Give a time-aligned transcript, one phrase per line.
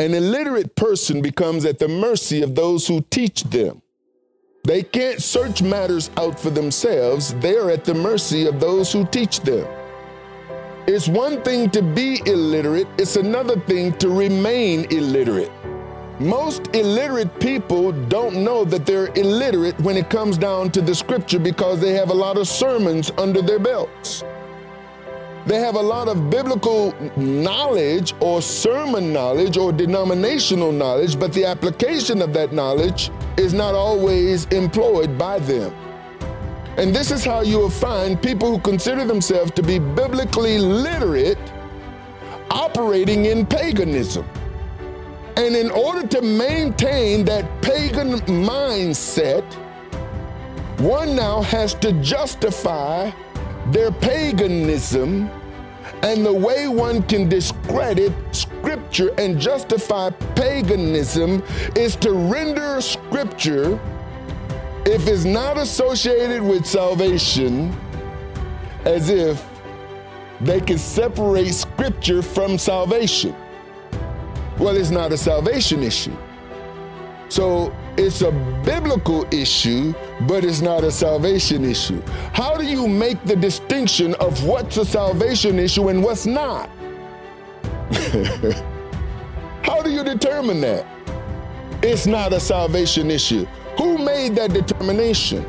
[0.00, 3.82] An illiterate person becomes at the mercy of those who teach them.
[4.62, 9.40] They can't search matters out for themselves, they're at the mercy of those who teach
[9.40, 9.66] them.
[10.86, 15.50] It's one thing to be illiterate, it's another thing to remain illiterate.
[16.20, 21.40] Most illiterate people don't know that they're illiterate when it comes down to the scripture
[21.40, 24.22] because they have a lot of sermons under their belts.
[25.48, 31.46] They have a lot of biblical knowledge or sermon knowledge or denominational knowledge, but the
[31.46, 35.74] application of that knowledge is not always employed by them.
[36.76, 41.38] And this is how you will find people who consider themselves to be biblically literate
[42.50, 44.26] operating in paganism.
[45.38, 49.44] And in order to maintain that pagan mindset,
[50.78, 53.10] one now has to justify
[53.72, 55.30] their paganism
[56.02, 61.42] and the way one can discredit scripture and justify paganism
[61.76, 63.78] is to render scripture,
[64.86, 67.76] if it's not associated with salvation,
[68.84, 69.44] as if
[70.40, 73.34] they can separate scripture from salvation.
[74.58, 76.16] Well, it's not a salvation issue.
[77.28, 78.32] So it's a
[78.64, 79.94] biblical issue,
[80.26, 82.00] but it's not a salvation issue.
[82.32, 86.70] How do you make the distinction of what's a salvation issue and what's not?
[89.62, 90.86] How do you determine that?
[91.82, 93.46] It's not a salvation issue.
[93.76, 95.44] Who made that determination?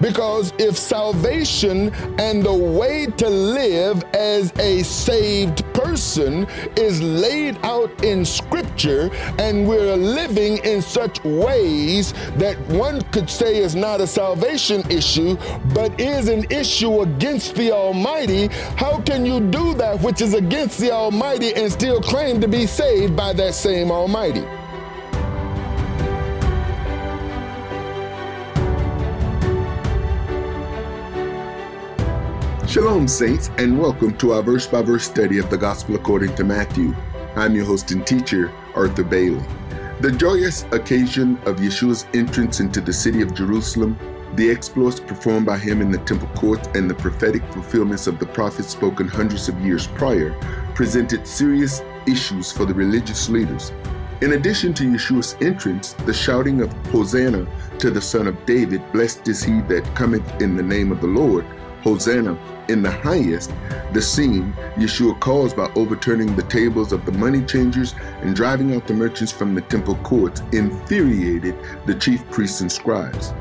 [0.00, 6.46] Because if salvation and the way to live as a saved person
[6.76, 13.58] is laid out in Scripture, and we're living in such ways that one could say
[13.58, 15.36] is not a salvation issue,
[15.74, 20.78] but is an issue against the Almighty, how can you do that which is against
[20.78, 24.44] the Almighty and still claim to be saved by that same Almighty?
[32.68, 36.44] Shalom, Saints, and welcome to our verse by verse study of the Gospel according to
[36.44, 36.94] Matthew.
[37.34, 39.42] I'm your host and teacher, Arthur Bailey.
[40.02, 43.98] The joyous occasion of Yeshua's entrance into the city of Jerusalem,
[44.34, 48.26] the exploits performed by him in the temple courts, and the prophetic fulfillments of the
[48.26, 50.38] prophets spoken hundreds of years prior
[50.74, 53.72] presented serious issues for the religious leaders.
[54.20, 57.46] In addition to Yeshua's entrance, the shouting of Hosanna
[57.78, 61.06] to the Son of David, blessed is he that cometh in the name of the
[61.06, 61.46] Lord,
[61.82, 63.52] Hosanna in the highest,
[63.92, 68.86] the scene Yeshua caused by overturning the tables of the money changers and driving out
[68.86, 71.56] the merchants from the temple courts infuriated
[71.86, 73.32] the chief priests and scribes.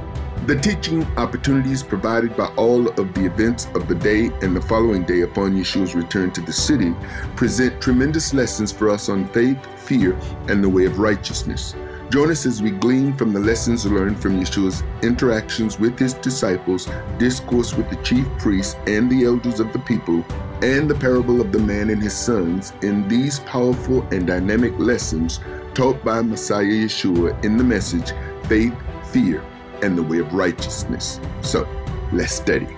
[0.45, 5.03] The teaching opportunities provided by all of the events of the day and the following
[5.03, 6.95] day upon Yeshua's return to the city
[7.35, 10.17] present tremendous lessons for us on faith, fear,
[10.47, 11.75] and the way of righteousness.
[12.09, 16.87] Join us as we glean from the lessons learned from Yeshua's interactions with his disciples,
[17.17, 20.23] discourse with the chief priests and the elders of the people,
[20.61, 25.41] and the parable of the man and his sons in these powerful and dynamic lessons
[25.73, 28.13] taught by Messiah Yeshua in the message
[28.47, 28.73] Faith,
[29.11, 29.43] Fear,
[29.83, 31.19] and the Way of Righteousness.
[31.41, 31.67] So,
[32.13, 32.69] let's study.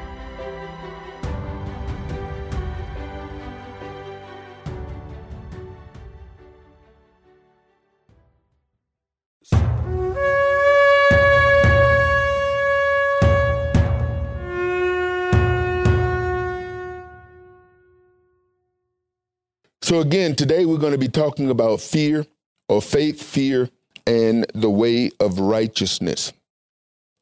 [19.90, 22.24] So, again, today we're going to be talking about fear
[22.68, 23.72] or faith, fear,
[24.06, 26.32] and the way of righteousness.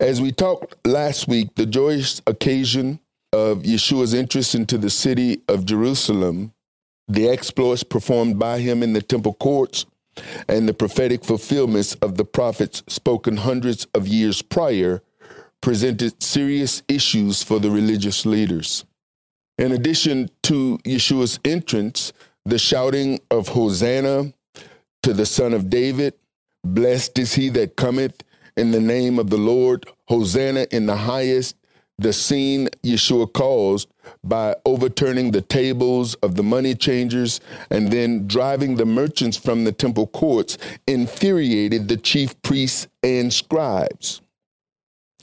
[0.01, 2.99] As we talked last week, the joyous occasion
[3.31, 6.51] of Yeshua's entrance into the city of Jerusalem,
[7.07, 9.85] the exploits performed by him in the temple courts,
[10.49, 15.01] and the prophetic fulfillments of the prophets spoken hundreds of years prior
[15.61, 18.83] presented serious issues for the religious leaders.
[19.57, 22.11] In addition to Yeshua's entrance,
[22.47, 24.31] the shouting of Hosanna
[25.03, 26.13] to the Son of David.
[26.63, 28.23] Blessed is he that cometh
[28.55, 29.85] in the name of the Lord.
[30.07, 31.57] Hosanna in the highest.
[31.97, 33.89] The scene Yeshua caused
[34.23, 39.73] by overturning the tables of the money changers and then driving the merchants from the
[39.73, 40.57] temple courts
[40.87, 44.21] infuriated the chief priests and scribes.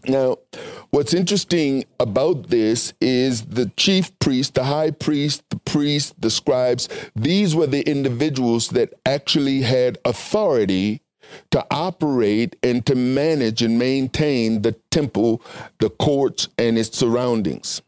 [0.07, 0.39] Now,
[0.91, 6.89] what's interesting about this is the chief priest, the high priest, the priest, the scribes,
[7.17, 11.01] these were the individuals that actually had authority
[11.51, 15.41] to operate and to manage and maintain the temple,
[15.81, 17.81] the courts, and its surroundings.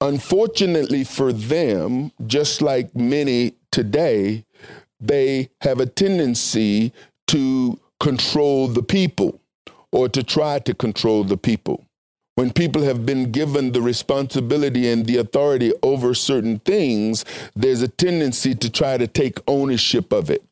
[0.00, 4.44] Unfortunately for them, just like many today,
[5.00, 6.92] they have a tendency
[7.26, 9.40] to control the people
[9.94, 11.86] or to try to control the people.
[12.34, 17.24] When people have been given the responsibility and the authority over certain things,
[17.54, 20.42] there's a tendency to try to take ownership of it.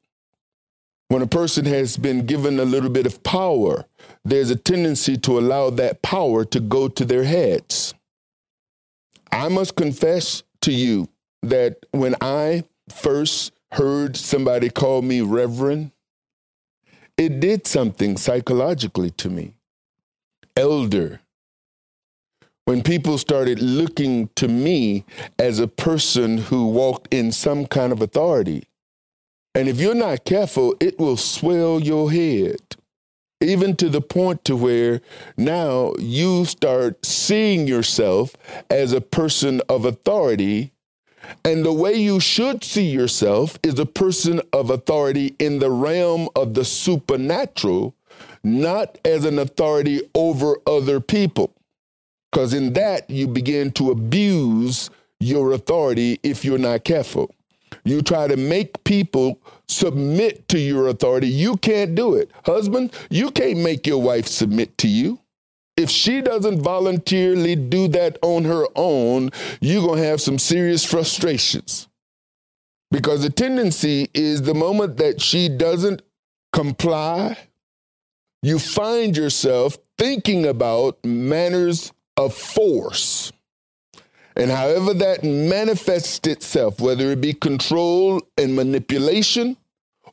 [1.09, 3.85] When a person has been given a little bit of power,
[4.25, 7.95] there's a tendency to allow that power to go to their heads.
[9.33, 11.09] I must confess to you
[11.43, 15.91] that when I first heard somebody call me Reverend,
[17.17, 19.55] it did something psychologically to me.
[20.57, 21.21] Elder.
[22.65, 25.05] When people started looking to me
[25.39, 28.65] as a person who walked in some kind of authority.
[29.55, 32.77] And if you're not careful, it will swell your head
[33.43, 35.01] even to the point to where
[35.37, 38.37] now you start seeing yourself
[38.71, 40.73] as a person of authority
[41.45, 46.29] and the way you should see yourself is a person of authority in the realm
[46.37, 47.95] of the supernatural
[48.45, 51.53] not as an authority over other people
[52.31, 54.91] because in that you begin to abuse
[55.21, 57.33] your authority if you're not careful
[57.85, 61.29] you try to make people submit to your authority.
[61.29, 62.31] You can't do it.
[62.45, 65.19] Husband, you can't make your wife submit to you.
[65.83, 69.31] If she doesn't voluntarily do that on her own,
[69.61, 71.89] you're going to have some serious frustrations.
[72.93, 76.03] Because the tendency is the moment that she doesn't
[76.53, 77.37] comply,
[78.43, 83.33] you find yourself thinking about manners of force.
[84.37, 89.57] And however that manifests itself, whether it be control and manipulation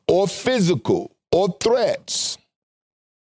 [0.08, 2.38] or physical or threats,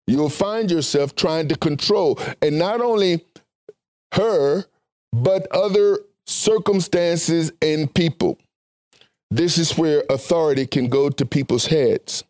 [0.10, 2.20] you'll find yourself trying to control.
[2.42, 3.24] And not only
[4.14, 4.66] her,
[5.14, 8.38] but other circumstances and people.
[9.32, 12.24] This is where authority can go to people's heads.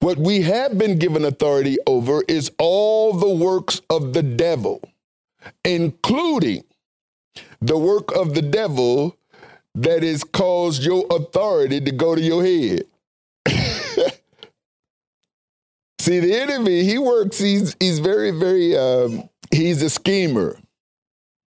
[0.00, 4.80] What we have been given authority over is all the works of the devil,
[5.64, 6.64] including
[7.60, 9.16] the work of the devil
[9.74, 12.84] that has caused your authority to go to your head.
[16.08, 20.58] See, the enemy, he works, he's he's very, very um, he's a schemer.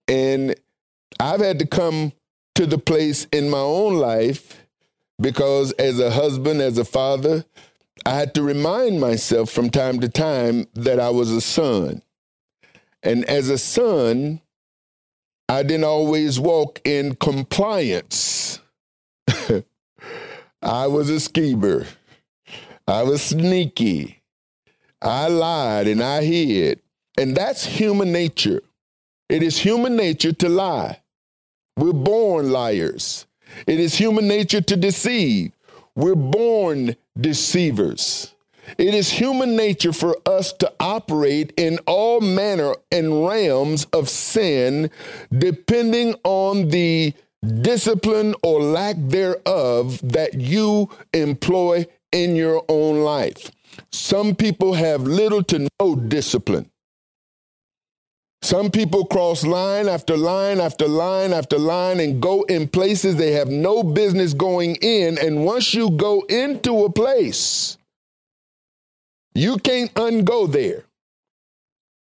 [0.07, 0.53] And
[1.19, 2.11] I've had to come
[2.53, 4.63] to the place in my own life
[5.19, 7.43] because as a husband, as a father,
[8.05, 12.03] I had to remind myself from time to time that I was a son.
[13.01, 14.41] And as a son,
[15.49, 18.59] I didn't always walk in compliance.
[20.61, 21.87] I was a schemer.
[22.87, 24.20] I was sneaky.
[25.01, 26.79] I lied and I hid.
[27.17, 28.61] And that's human nature.
[29.29, 31.01] It is human nature to lie.
[31.77, 33.25] We're born liars.
[33.67, 35.51] It is human nature to deceive.
[35.95, 38.33] We're born deceivers.
[38.77, 44.89] It is human nature for us to operate in all manner and realms of sin,
[45.35, 47.13] depending on the
[47.61, 53.51] discipline or lack thereof that you employ in your own life.
[53.91, 56.69] Some people have little to no discipline.
[58.43, 63.33] Some people cross line after line after line after line and go in places they
[63.33, 65.19] have no business going in.
[65.19, 67.77] And once you go into a place,
[69.35, 70.83] you can't ungo there.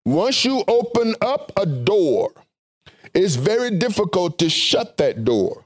[0.05, 2.33] Once you open up a door,
[3.15, 5.65] it's very difficult to shut that door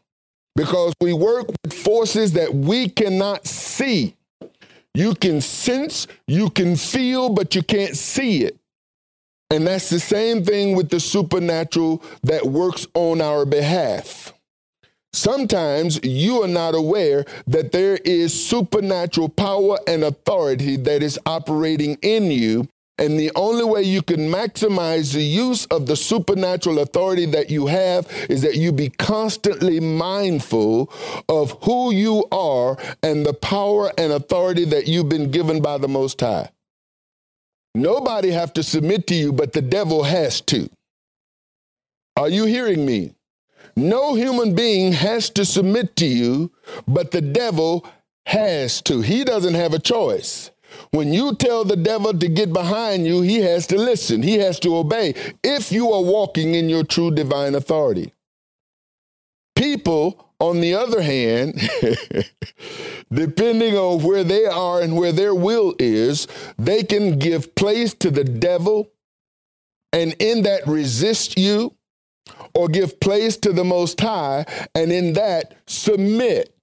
[0.54, 4.14] because we work with forces that we cannot see.
[4.98, 8.56] You can sense, you can feel, but you can't see it.
[9.48, 14.34] And that's the same thing with the supernatural that works on our behalf.
[15.12, 21.96] Sometimes you are not aware that there is supernatural power and authority that is operating
[22.02, 22.66] in you.
[22.98, 27.66] And the only way you can maximize the use of the supernatural authority that you
[27.66, 30.92] have is that you be constantly mindful
[31.28, 35.88] of who you are and the power and authority that you've been given by the
[35.88, 36.50] Most High.
[37.74, 40.68] Nobody have to submit to you, but the devil has to.
[42.16, 43.14] Are you hearing me?
[43.76, 46.50] No human being has to submit to you,
[46.88, 47.86] but the devil
[48.26, 49.02] has to.
[49.02, 50.50] He doesn't have a choice.
[50.90, 54.58] When you tell the devil to get behind you, he has to listen, he has
[54.60, 58.12] to obey if you are walking in your true divine authority.
[59.54, 61.60] People, on the other hand,
[63.12, 68.10] depending on where they are and where their will is, they can give place to
[68.10, 68.90] the devil
[69.92, 71.74] and in that resist you
[72.54, 74.44] or give place to the Most High,
[74.74, 76.54] and in that submit.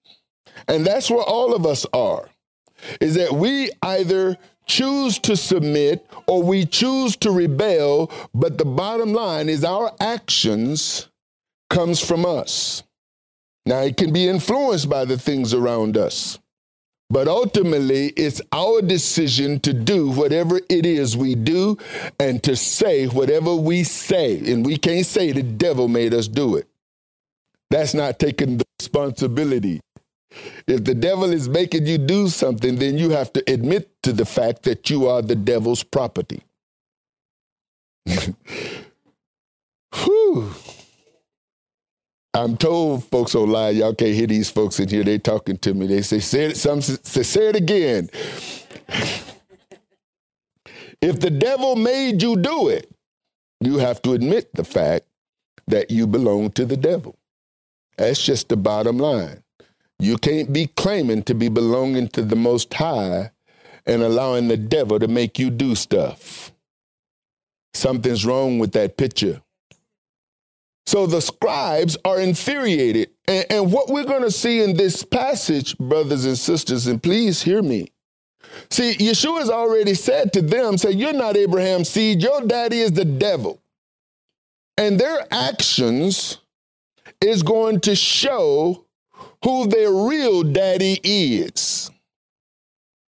[0.68, 2.30] And that's where all of us are.
[3.00, 9.14] Is that we either choose to submit or we choose to rebel, but the bottom
[9.14, 11.10] line is our actions
[11.70, 12.84] comes from us.
[13.66, 16.40] Now it can be influenced by the things around us.
[17.10, 21.78] But ultimately, it's our decision to do whatever it is we do
[22.20, 24.40] and to say whatever we say.
[24.52, 26.68] And we can't say the devil made us do it.
[27.70, 29.82] That's not taking the responsibility.
[30.68, 34.26] If the devil is making you do something, then you have to admit to the
[34.26, 36.44] fact that you are the devil's property.
[39.96, 40.52] Whew.
[42.34, 45.04] I'm told folks online, y'all can't hear these folks in here.
[45.06, 45.88] They talking to me.
[45.88, 48.10] They say, say it, some say, say it again.
[51.02, 52.92] if the devil made you do it,
[53.62, 55.06] you have to admit the fact
[55.68, 57.18] that you belong to the devil.
[57.98, 59.45] That's just the bottom line.
[60.00, 63.32] You can't be claiming to be belonging to the Most High
[63.86, 66.52] and allowing the devil to make you do stuff.
[67.74, 69.42] Something's wrong with that picture.
[70.86, 73.10] So the scribes are infuriated.
[73.28, 77.42] And, and what we're going to see in this passage, brothers and sisters, and please
[77.42, 77.92] hear me.
[78.70, 82.94] See, Yeshua has already said to them, say, you're not Abraham's seed, your daddy is
[82.94, 83.60] the devil.
[84.78, 86.38] And their actions
[87.20, 88.85] is going to show
[89.46, 91.92] who their real daddy is.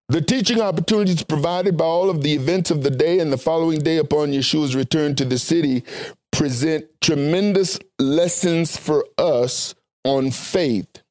[0.10, 3.80] The teaching opportunities provided by all of the events of the day and the following
[3.80, 5.84] day upon Yeshua's return to the city
[6.32, 11.04] present tremendous lessons for us on faith,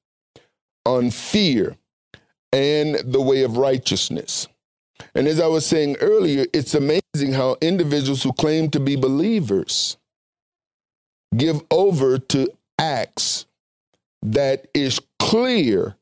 [0.84, 1.76] on fear,
[2.52, 4.48] and the way of righteousness.
[5.14, 9.96] And as I was saying earlier, it's amazing how individuals who claim to be believers
[11.36, 13.46] give over to acts
[14.22, 15.96] that is clear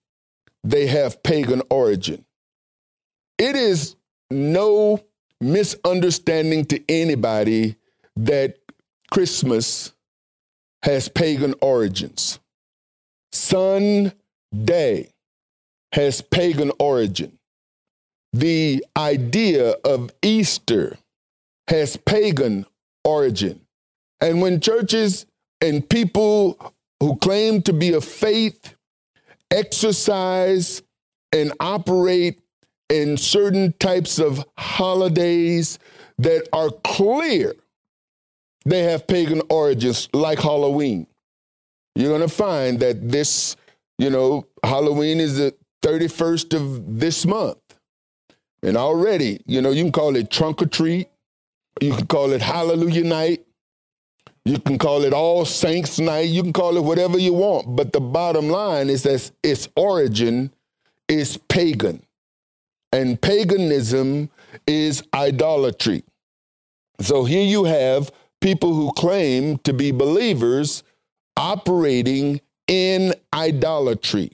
[0.64, 2.24] they have pagan origin.
[3.38, 3.96] It is
[4.30, 5.04] no
[5.42, 7.76] misunderstanding to anybody
[8.16, 8.56] that
[9.10, 9.92] Christmas
[10.82, 12.40] has pagan origins.
[13.32, 15.10] Sunday
[15.92, 17.38] has pagan origin.
[18.32, 20.96] The idea of Easter
[21.68, 22.64] has pagan
[23.04, 23.60] origin.
[24.22, 25.26] And when churches
[25.60, 28.76] and people who claim to be of faith
[29.50, 30.82] exercise
[31.32, 32.40] and operate
[32.88, 35.78] in certain types of holidays
[36.18, 37.54] that are clear
[38.64, 41.06] they have pagan origins like Halloween.
[41.94, 43.56] You're going to find that this,
[43.98, 47.58] you know, Halloween is the 31st of this month.
[48.62, 51.08] And already, you know, you can call it trunk or treat.
[51.80, 53.46] You can call it Hallelujah night.
[54.44, 56.28] You can call it All Saints night.
[56.28, 57.76] You can call it whatever you want.
[57.76, 60.52] But the bottom line is that its origin
[61.08, 62.02] is pagan.
[62.92, 64.30] And paganism
[64.66, 66.04] is idolatry.
[67.00, 70.82] So here you have people who claim to be believers
[71.36, 74.32] operating in idolatry.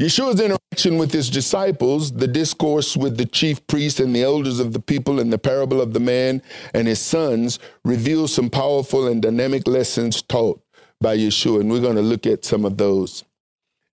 [0.00, 4.74] Yeshua's interaction with his disciples, the discourse with the chief priests and the elders of
[4.74, 6.42] the people, and the parable of the man
[6.74, 10.60] and his sons reveals some powerful and dynamic lessons taught
[11.00, 13.24] by Yeshua, and we're going to look at some of those.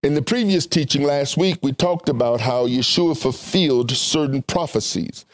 [0.03, 5.25] In the previous teaching last week, we talked about how Yeshua fulfilled certain prophecies,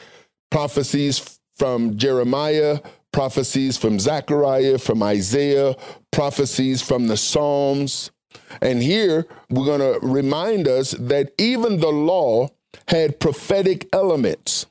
[0.52, 2.78] prophecies from Jeremiah,
[3.12, 5.74] prophecies from Zechariah, from Isaiah,
[6.12, 8.12] prophecies from the Psalms.
[8.60, 12.48] And here we're going to remind us that even the law
[12.88, 14.66] had prophetic elements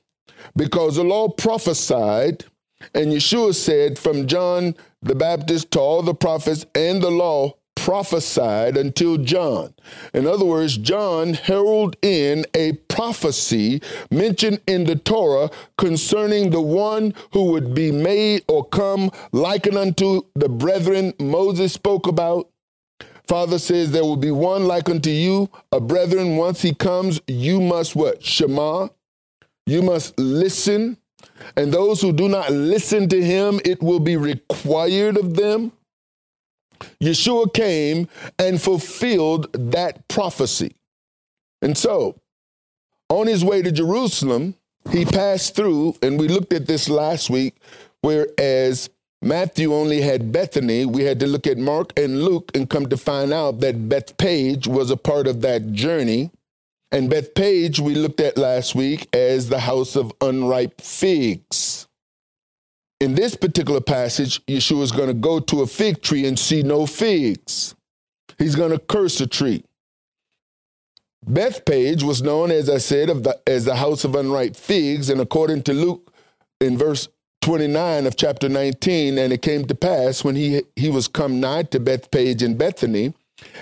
[0.55, 2.45] because the law prophesied,
[2.93, 8.75] and Yeshua said, from John the Baptist to all the prophets and the law prophesied
[8.75, 9.73] until John.
[10.13, 17.13] In other words, John heralded in a prophecy mentioned in the Torah concerning the one
[17.31, 22.49] who would be made or come likened unto the brethren Moses spoke about.
[23.29, 26.36] Father says there will be one like unto you, a brethren.
[26.36, 28.24] Once he comes, you must what?
[28.24, 28.88] Shema.
[29.67, 30.98] You must listen.
[31.55, 35.74] And those who do not listen to him, it will be required of them.
[37.00, 38.07] Yeshua came
[38.39, 40.74] and fulfilled that prophecy.
[41.62, 42.19] And so,
[43.09, 44.55] on his way to Jerusalem,
[44.89, 47.57] he passed through, and we looked at this last week,
[48.01, 48.89] whereas
[49.21, 52.95] Matthew only had Bethany, we had to look at Mark and Luke and come to
[52.95, 56.31] find out that Bethphage was a part of that journey.
[56.91, 61.88] And Bethphage we looked at last week as the house of unripe figs.
[63.01, 66.63] In this particular passage, Yeshua is going to go to a fig tree and see
[66.63, 67.75] no figs.
[68.38, 69.63] He's going to curse a tree.
[71.25, 75.63] Bethphage was known, as I said, the, as the house of unripe figs, and according
[75.63, 76.11] to Luke
[76.59, 77.07] in verse
[77.41, 81.63] 29 of chapter 19, and it came to pass when he he was come nigh
[81.63, 83.13] to Bethphage in Bethany,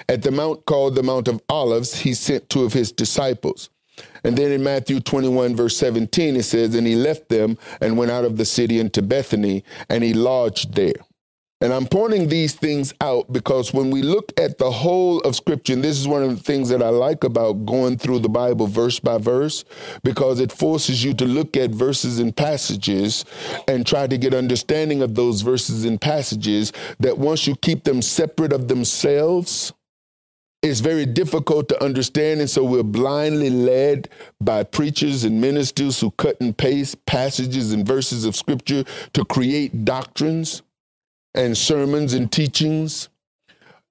[0.09, 3.69] at the mount called the Mount of Olives, he sent two of his disciples.
[4.23, 8.11] And then in Matthew 21, verse 17, it says, And he left them and went
[8.11, 10.93] out of the city into Bethany, and he lodged there.
[11.59, 15.73] And I'm pointing these things out because when we look at the whole of Scripture,
[15.73, 18.67] and this is one of the things that I like about going through the Bible
[18.67, 19.65] verse by verse,
[20.03, 23.25] because it forces you to look at verses and passages
[23.67, 28.03] and try to get understanding of those verses and passages that once you keep them
[28.03, 29.73] separate of themselves,
[30.61, 32.39] it's very difficult to understand.
[32.39, 34.09] And so we're blindly led
[34.39, 38.83] by preachers and ministers who cut and paste passages and verses of Scripture
[39.13, 40.61] to create doctrines
[41.37, 43.09] and sermons and teachings.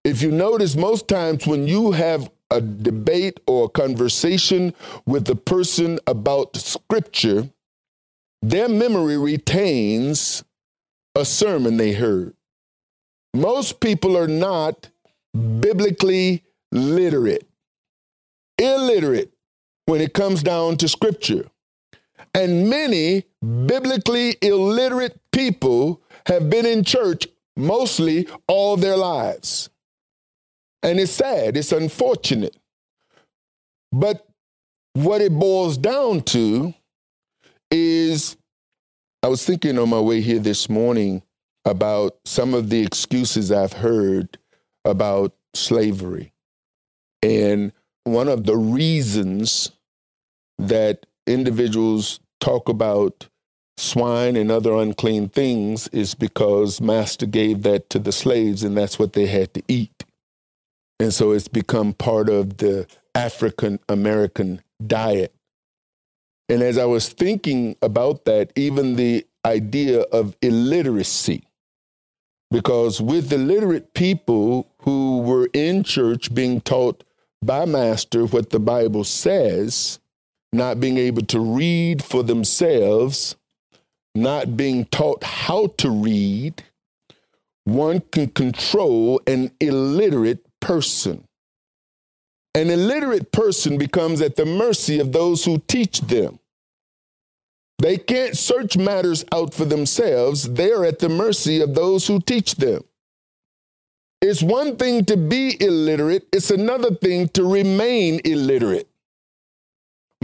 [0.04, 4.74] If you notice, most times when you have a debate or a conversation
[5.06, 7.48] with a person about scripture,
[8.42, 10.44] their memory retains
[11.14, 12.34] a sermon they heard.
[13.32, 14.90] Most people are not
[15.34, 17.48] biblically literate,
[18.58, 19.32] illiterate
[19.86, 21.46] when it comes down to scripture.
[22.34, 29.70] And many biblically illiterate people have been in church mostly all their lives.
[30.82, 32.56] And it's sad, it's unfortunate.
[33.92, 34.26] But
[34.94, 36.74] what it boils down to
[37.70, 38.36] is
[39.22, 41.22] I was thinking on my way here this morning
[41.64, 44.38] about some of the excuses I've heard
[44.84, 46.32] about slavery.
[47.22, 47.72] And
[48.04, 49.72] one of the reasons
[50.58, 53.28] that individuals talk about
[53.76, 58.98] swine and other unclean things is because master gave that to the slaves and that's
[58.98, 60.04] what they had to eat.
[60.98, 65.34] And so it's become part of the African American diet.
[66.48, 71.46] And as I was thinking about that, even the idea of illiteracy,
[72.50, 77.02] because with illiterate people who were in church being taught
[77.42, 79.98] by Master what the Bible says,
[80.52, 83.36] not being able to read for themselves,
[84.16, 86.62] not being taught how to read,
[87.64, 91.24] one can control an illiterate person.
[92.54, 96.38] An illiterate person becomes at the mercy of those who teach them.
[97.78, 102.54] They can't search matters out for themselves, they're at the mercy of those who teach
[102.54, 102.82] them.
[104.22, 108.88] It's one thing to be illiterate, it's another thing to remain illiterate.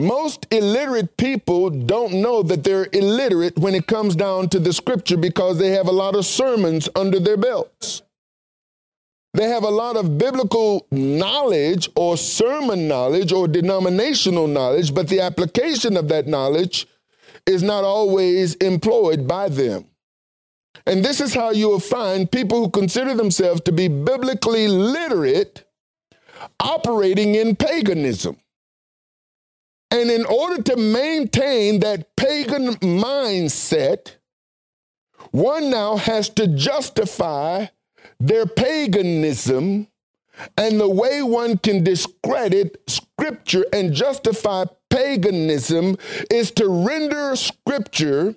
[0.03, 5.17] Most illiterate people don't know that they're illiterate when it comes down to the scripture
[5.17, 8.03] because they have a lot of sermons under their belts.
[9.33, 15.21] They have a lot of biblical knowledge or sermon knowledge or denominational knowledge, but the
[15.21, 16.89] application of that knowledge
[17.47, 19.85] is not always employed by them.
[20.85, 25.63] And this is how you will find people who consider themselves to be biblically literate
[26.59, 28.37] operating in paganism.
[29.93, 34.17] And in order to maintain that pagan mindset,
[35.33, 37.67] one now has to justify
[38.19, 39.89] their paganism.
[40.57, 45.99] And the way one can discredit scripture and justify paganism
[46.31, 48.35] is to render scripture,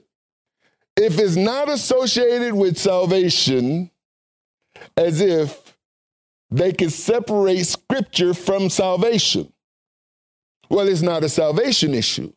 [0.98, 3.92] if it's not associated with salvation,
[4.98, 5.78] as if
[6.52, 9.54] they can separate scripture from salvation.
[10.70, 12.32] Well, it's not a salvation issue.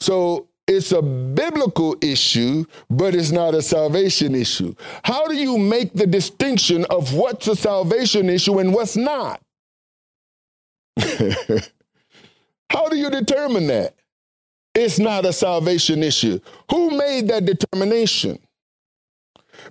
[0.00, 4.74] So it's a biblical issue, but it's not a salvation issue.
[5.02, 9.42] How do you make the distinction of what's a salvation issue and what's not?
[12.70, 13.94] How do you determine that?
[14.74, 16.40] It's not a salvation issue.
[16.70, 18.38] Who made that determination?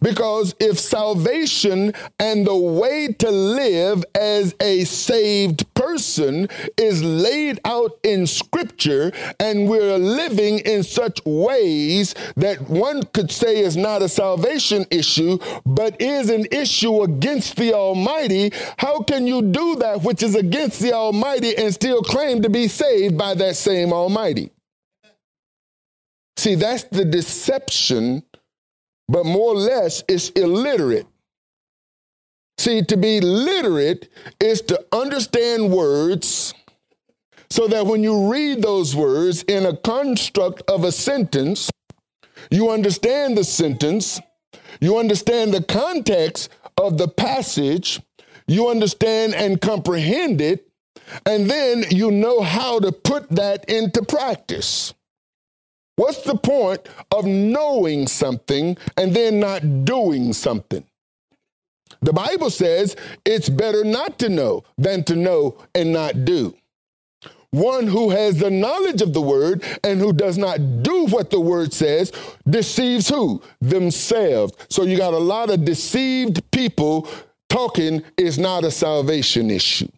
[0.03, 7.97] Because if salvation and the way to live as a saved person is laid out
[8.03, 14.09] in scripture and we're living in such ways that one could say is not a
[14.09, 20.21] salvation issue, but is an issue against the Almighty, how can you do that which
[20.21, 24.51] is against the Almighty and still claim to be saved by that same Almighty?
[26.35, 28.23] See, that's the deception
[29.07, 31.07] but more or less it's illiterate.
[32.57, 36.53] See, to be literate is to understand words
[37.49, 41.69] so that when you read those words in a construct of a sentence,
[42.49, 44.19] you understand the sentence,
[44.79, 48.01] you understand the context of the passage,
[48.47, 50.67] you understand and comprehend it,
[51.25, 54.93] and then you know how to put that into practice.
[55.95, 60.83] What's the point of knowing something and then not doing something?
[62.01, 66.55] The Bible says it's better not to know than to know and not do.
[67.51, 71.39] One who has the knowledge of the word and who does not do what the
[71.39, 72.11] word says
[72.49, 73.43] deceives who?
[73.61, 74.53] Themselves.
[74.69, 77.07] So you got a lot of deceived people
[77.49, 79.89] talking is not a salvation issue.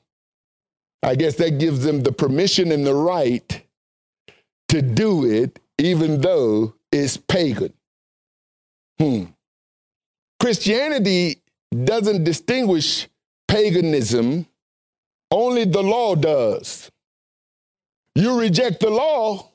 [1.02, 3.62] I guess that gives them the permission and the right
[4.68, 7.74] to do it, even though it's pagan.
[9.00, 9.26] Hmm.
[10.40, 11.42] Christianity
[11.84, 13.08] doesn't distinguish
[13.48, 14.46] paganism,
[15.32, 16.92] only the law does
[18.16, 19.50] you reject the law,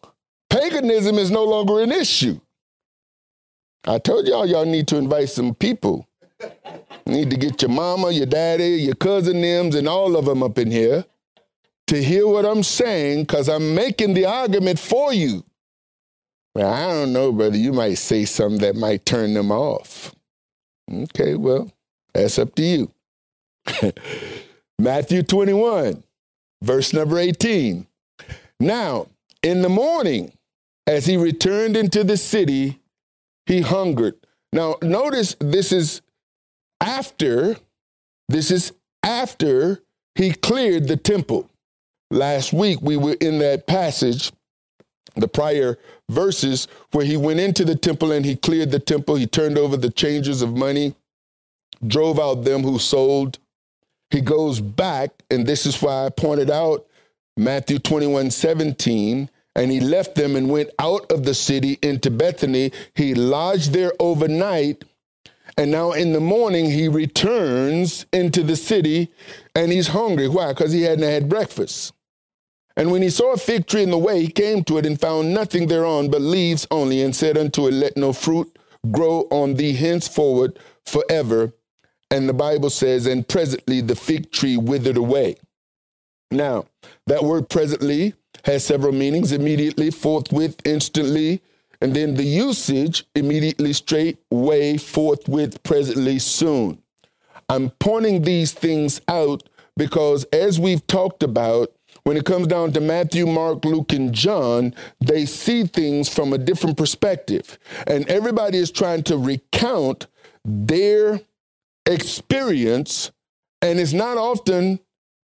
[0.50, 2.38] paganism is no longer an issue.
[3.86, 6.06] I told y'all, y'all need to invite some people.
[7.06, 10.58] Need to get your mama, your daddy, your cousin Nims, and all of them up
[10.58, 11.04] in here
[11.86, 15.42] to hear what I'm saying, because I'm making the argument for you.
[16.60, 17.56] Well, I don't know, brother.
[17.56, 20.14] You might say something that might turn them off.
[20.92, 21.72] Okay, well,
[22.12, 22.90] that's up to you.
[24.78, 26.02] Matthew 21,
[26.60, 27.86] verse number 18.
[28.60, 29.06] Now,
[29.42, 30.34] in the morning,
[30.86, 32.78] as he returned into the city,
[33.46, 34.16] he hungered.
[34.52, 36.02] Now, notice this is
[36.78, 37.56] after,
[38.28, 39.80] this is after
[40.14, 41.48] he cleared the temple.
[42.10, 44.30] Last week, we were in that passage,
[45.16, 49.16] the prior verses, where he went into the temple and he cleared the temple.
[49.16, 50.94] He turned over the changers of money,
[51.86, 53.38] drove out them who sold.
[54.10, 56.86] He goes back, and this is why I pointed out
[57.36, 59.30] Matthew 21 17.
[59.56, 62.72] And he left them and went out of the city into Bethany.
[62.94, 64.84] He lodged there overnight.
[65.56, 69.12] And now in the morning, he returns into the city
[69.54, 70.28] and he's hungry.
[70.28, 70.52] Why?
[70.52, 71.92] Because he hadn't had breakfast.
[72.76, 75.00] And when he saw a fig tree in the way, he came to it and
[75.00, 78.56] found nothing thereon but leaves only, and said unto it, Let no fruit
[78.90, 81.52] grow on thee henceforward forever.
[82.10, 85.36] And the Bible says, And presently the fig tree withered away.
[86.30, 86.66] Now,
[87.06, 91.42] that word presently has several meanings immediately, forthwith, instantly,
[91.80, 96.80] and then the usage immediately, straight, way, forthwith, presently, soon.
[97.48, 101.72] I'm pointing these things out because as we've talked about,
[102.04, 106.38] when it comes down to Matthew, Mark, Luke, and John, they see things from a
[106.38, 107.58] different perspective.
[107.86, 110.06] And everybody is trying to recount
[110.44, 111.20] their
[111.86, 113.10] experience,
[113.62, 114.80] and it's not often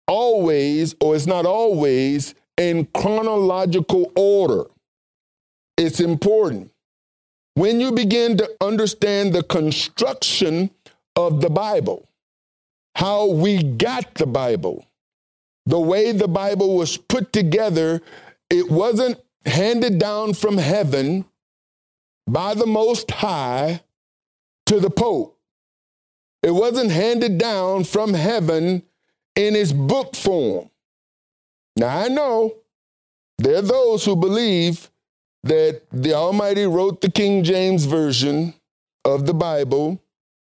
[0.06, 4.64] always, or it's not always, in chronological order.
[5.76, 6.70] It's important.
[7.54, 10.70] When you begin to understand the construction
[11.16, 12.08] of the Bible,
[12.94, 14.84] how we got the Bible,
[15.70, 18.00] the way the Bible was put together,
[18.50, 21.24] it wasn't handed down from heaven
[22.26, 23.80] by the Most High
[24.66, 25.38] to the Pope.
[26.42, 28.82] It wasn't handed down from heaven
[29.36, 30.70] in its book form.
[31.76, 32.56] Now, I know
[33.38, 34.90] there are those who believe
[35.44, 38.54] that the Almighty wrote the King James Version
[39.04, 40.02] of the Bible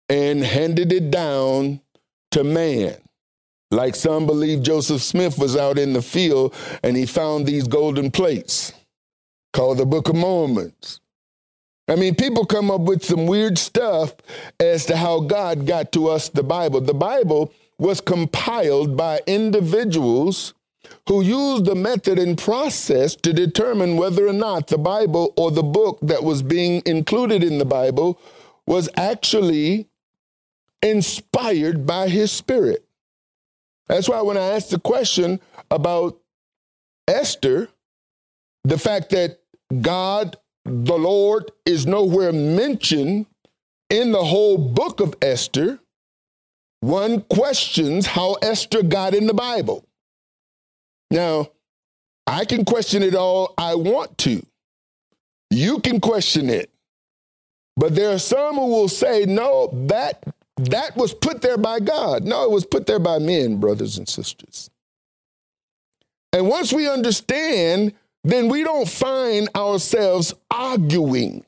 [0.10, 1.80] and handed it down
[2.32, 2.98] to man.
[3.72, 6.54] Like some believe Joseph Smith was out in the field
[6.84, 8.74] and he found these golden plates
[9.54, 11.00] called the Book of Mormons.
[11.88, 14.14] I mean, people come up with some weird stuff
[14.60, 16.82] as to how God got to us the Bible.
[16.82, 20.54] The Bible was compiled by individuals
[21.08, 25.64] who used the method and process to determine whether or not the Bible or the
[25.64, 28.20] book that was being included in the Bible
[28.68, 29.88] was actually
[30.82, 32.86] inspired by his spirit.
[33.92, 36.18] That's why when I asked the question about
[37.10, 37.68] Esther,
[38.64, 39.40] the fact that
[39.82, 43.26] God, the Lord, is nowhere mentioned
[43.90, 45.78] in the whole book of Esther,
[46.80, 49.84] one questions how Esther got in the Bible.
[51.12, 51.52] Now,
[52.26, 54.42] I can question it all I want to.
[55.50, 56.70] You can question it.
[57.76, 60.24] But there are some who will say, no, that
[60.70, 62.24] that was put there by God.
[62.24, 64.70] No, it was put there by men, brothers and sisters.
[66.34, 67.94] And once we understand,
[68.24, 71.44] then we don't find ourselves arguing.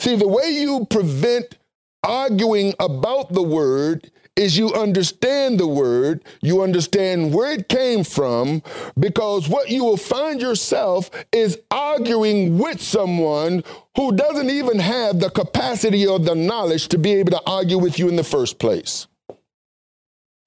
[0.00, 1.56] See, the way you prevent
[2.02, 8.62] arguing about the word is you understand the word, you understand where it came from,
[8.98, 13.64] because what you will find yourself is arguing with someone
[13.96, 17.98] who doesn't even have the capacity or the knowledge to be able to argue with
[17.98, 19.08] you in the first place.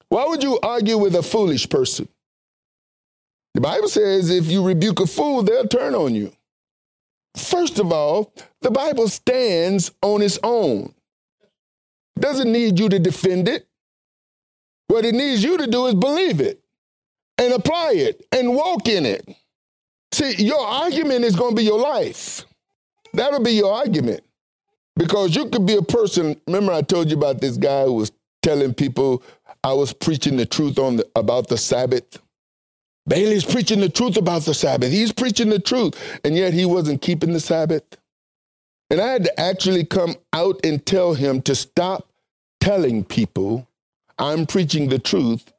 [0.08, 2.08] Why would you argue with a foolish person?
[3.54, 6.32] The Bible says if you rebuke a fool, they'll turn on you.
[7.36, 10.94] First of all, the Bible stands on its own.
[12.18, 13.66] Doesn't need you to defend it.
[14.88, 16.62] What it needs you to do is believe it
[17.38, 19.26] and apply it and walk in it.
[20.12, 22.44] See, your argument is going to be your life.
[23.14, 24.22] That'll be your argument.
[24.96, 26.38] Because you could be a person.
[26.46, 29.22] Remember, I told you about this guy who was telling people
[29.64, 32.18] I was preaching the truth on the, about the Sabbath.
[33.06, 34.90] Bailey's preaching the truth about the Sabbath.
[34.90, 37.82] He's preaching the truth, and yet he wasn't keeping the Sabbath.
[38.90, 42.08] And I had to actually come out and tell him to stop
[42.60, 43.66] telling people
[44.22, 45.52] I'm preaching the truth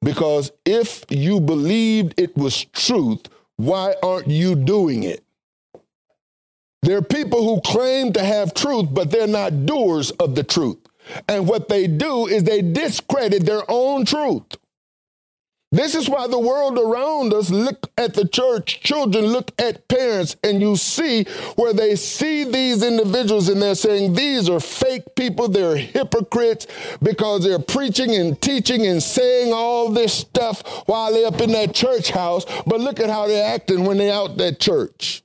[0.00, 5.24] because if you believed it was truth, why aren't you doing it?
[6.82, 10.78] There are people who claim to have truth, but they're not doers of the truth.
[11.28, 14.58] And what they do is they discredit their own truth.
[15.74, 20.36] This is why the world around us look at the church, children look at parents,
[20.44, 21.24] and you see
[21.56, 26.68] where they see these individuals and they're saying these are fake people, they're hypocrites
[27.02, 31.74] because they're preaching and teaching and saying all this stuff while they're up in that
[31.74, 32.44] church house.
[32.68, 35.24] But look at how they're acting when they're out that church.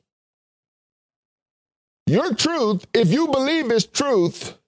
[2.07, 4.58] Your truth, if you believe it's truth,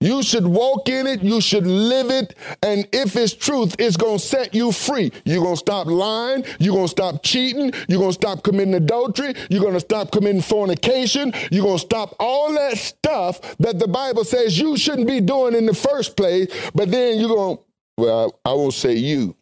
[0.00, 4.18] you should walk in it, you should live it, and if it's truth, it's gonna
[4.18, 5.10] set you free.
[5.24, 9.80] You're gonna stop lying, you're gonna stop cheating, you're gonna stop committing adultery, you're gonna
[9.80, 15.08] stop committing fornication, you're gonna stop all that stuff that the Bible says you shouldn't
[15.08, 17.58] be doing in the first place, but then you're gonna,
[17.96, 19.34] well, I won't say you,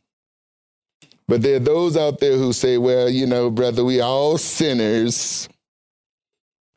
[1.27, 5.49] but there are those out there who say, well, you know, brother, we all sinners.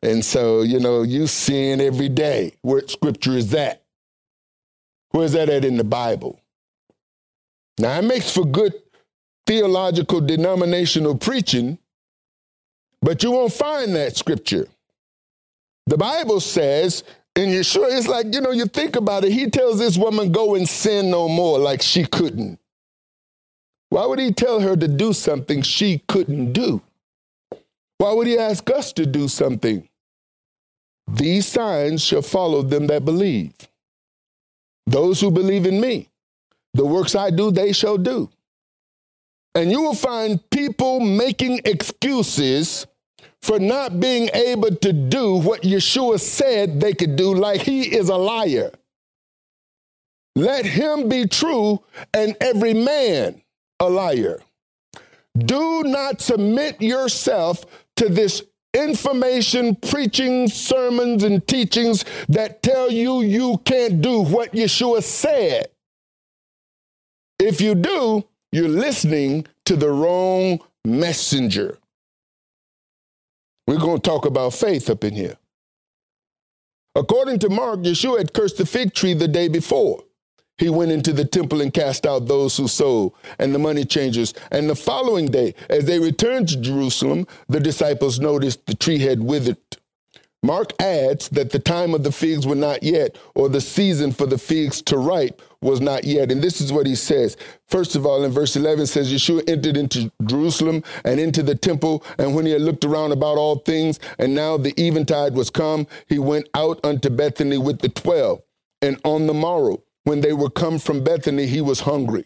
[0.02, 2.54] And so, you know, you sin every day.
[2.62, 3.82] What scripture is that?
[5.10, 6.40] Where's that at in the Bible?
[7.78, 8.74] Now, it makes for good
[9.46, 11.78] theological denominational preaching,
[13.00, 14.68] but you won't find that scripture.
[15.86, 17.02] The Bible says,
[17.34, 20.32] and you're sure it's like, you know, you think about it, he tells this woman,
[20.32, 22.58] go and sin no more, like she couldn't.
[23.90, 26.82] Why would he tell her to do something she couldn't do?
[27.96, 29.87] Why would he ask us to do something?
[31.14, 33.54] These signs shall follow them that believe.
[34.86, 36.08] Those who believe in me,
[36.74, 38.30] the works I do, they shall do.
[39.54, 42.86] And you will find people making excuses
[43.42, 48.08] for not being able to do what Yeshua said they could do, like he is
[48.08, 48.72] a liar.
[50.36, 51.82] Let him be true
[52.14, 53.42] and every man
[53.80, 54.40] a liar.
[55.36, 57.64] Do not submit yourself
[57.96, 58.42] to this
[58.74, 65.68] information, preaching, sermons, and teachings that tell you you can't do what Yeshua said.
[67.38, 71.78] If you do, you're listening to the wrong messenger.
[73.66, 75.36] We're going to talk about faith up in here.
[76.94, 80.02] According to Mark, Yeshua had cursed the fig tree the day before.
[80.58, 84.34] He went into the temple and cast out those who sold and the money changers.
[84.50, 89.22] And the following day, as they returned to Jerusalem, the disciples noticed the tree had
[89.22, 89.56] withered.
[90.42, 94.24] Mark adds that the time of the figs were not yet, or the season for
[94.24, 96.30] the figs to ripe was not yet.
[96.30, 97.36] And this is what he says.
[97.66, 102.04] First of all, in verse 11 says, Yeshua entered into Jerusalem and into the temple.
[102.18, 105.88] And when he had looked around about all things, and now the eventide was come,
[106.06, 108.40] he went out unto Bethany with the twelve.
[108.80, 112.24] And on the morrow, when they were come from Bethany, he was hungry.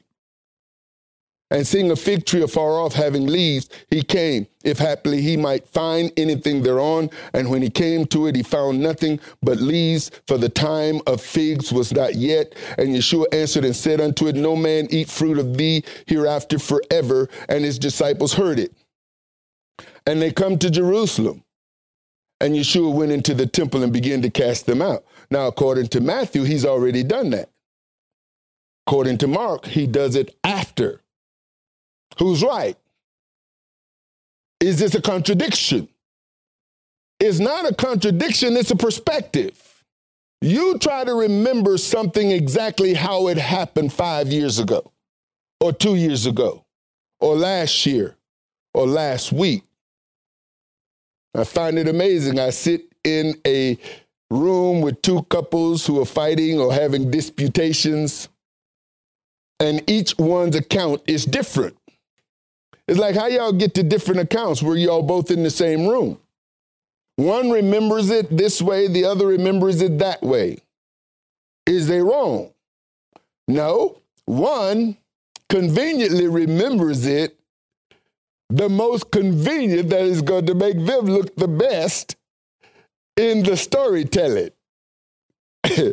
[1.51, 5.67] And seeing a fig tree afar off having leaves, he came, if haply he might
[5.67, 7.11] find anything thereon.
[7.35, 11.21] And when he came to it, he found nothing but leaves, for the time of
[11.21, 12.55] figs was not yet.
[12.79, 17.29] And Yeshua answered and said unto it, No man eat fruit of thee hereafter forever.
[17.49, 18.73] And his disciples heard it.
[20.07, 21.43] And they come to Jerusalem.
[22.41, 25.05] And Yeshua went into the temple and began to cast them out.
[25.31, 27.52] Now, according to Matthew, he's already done that.
[28.87, 31.01] According to Mark, he does it after.
[32.19, 32.77] Who's right?
[34.61, 35.89] Is this a contradiction?
[37.21, 39.85] It's not a contradiction, it's a perspective.
[40.41, 44.91] You try to remember something exactly how it happened five years ago,
[45.61, 46.65] or two years ago,
[47.21, 48.17] or last year,
[48.75, 49.63] or last week.
[51.35, 52.41] I find it amazing.
[52.41, 53.79] I sit in a
[54.31, 58.29] room with two couples who are fighting or having disputations
[59.63, 61.77] and each one's account is different.
[62.89, 66.19] It's like how y'all get to different accounts where y'all both in the same room.
[67.15, 70.59] One remembers it this way, the other remembers it that way.
[71.65, 72.53] Is they wrong?
[73.47, 73.99] No.
[74.25, 74.97] One
[75.49, 77.39] conveniently remembers it
[78.51, 82.17] the most convenient that is going to make them look the best
[83.17, 84.51] in the storytelling.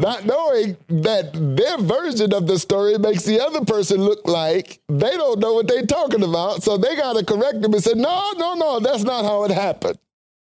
[0.00, 5.10] Not knowing that their version of the story makes the other person look like they
[5.10, 6.62] don't know what they're talking about.
[6.62, 9.50] So they got to correct them and say, no, no, no, that's not how it
[9.50, 9.98] happened.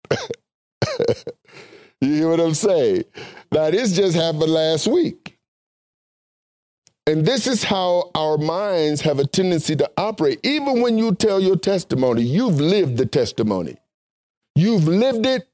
[2.02, 3.04] you hear what I'm saying?
[3.52, 5.38] Now, this just happened last week.
[7.06, 10.40] And this is how our minds have a tendency to operate.
[10.44, 13.76] Even when you tell your testimony, you've lived the testimony.
[14.56, 15.50] You've lived it,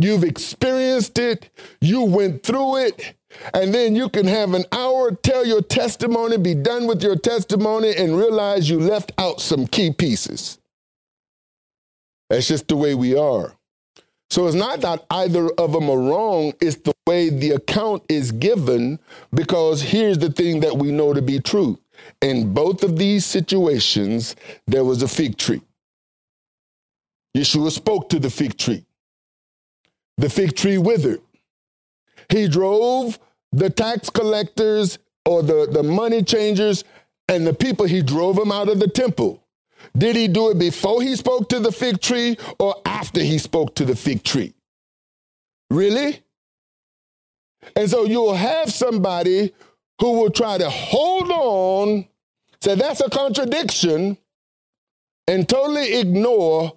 [0.00, 3.14] you've experienced it, you went through it,
[3.52, 7.94] and then you can have an hour, tell your testimony, be done with your testimony,
[7.96, 10.58] and realize you left out some key pieces.
[12.30, 13.54] That's just the way we are.
[14.30, 18.32] So it's not that either of them are wrong, it's the way the account is
[18.32, 18.98] given,
[19.32, 21.78] because here's the thing that we know to be true.
[22.20, 24.34] In both of these situations,
[24.66, 25.60] there was a fig tree.
[27.36, 28.84] Yeshua spoke to the fig tree.
[30.16, 31.20] The fig tree withered.
[32.28, 33.18] He drove
[33.54, 36.84] the tax collectors or the, the money changers
[37.28, 39.42] and the people, he drove them out of the temple.
[39.96, 43.74] Did he do it before he spoke to the fig tree or after he spoke
[43.76, 44.54] to the fig tree?
[45.70, 46.22] Really?
[47.76, 49.54] And so you'll have somebody
[50.00, 52.06] who will try to hold on,
[52.60, 54.18] say that's a contradiction,
[55.28, 56.72] and totally ignore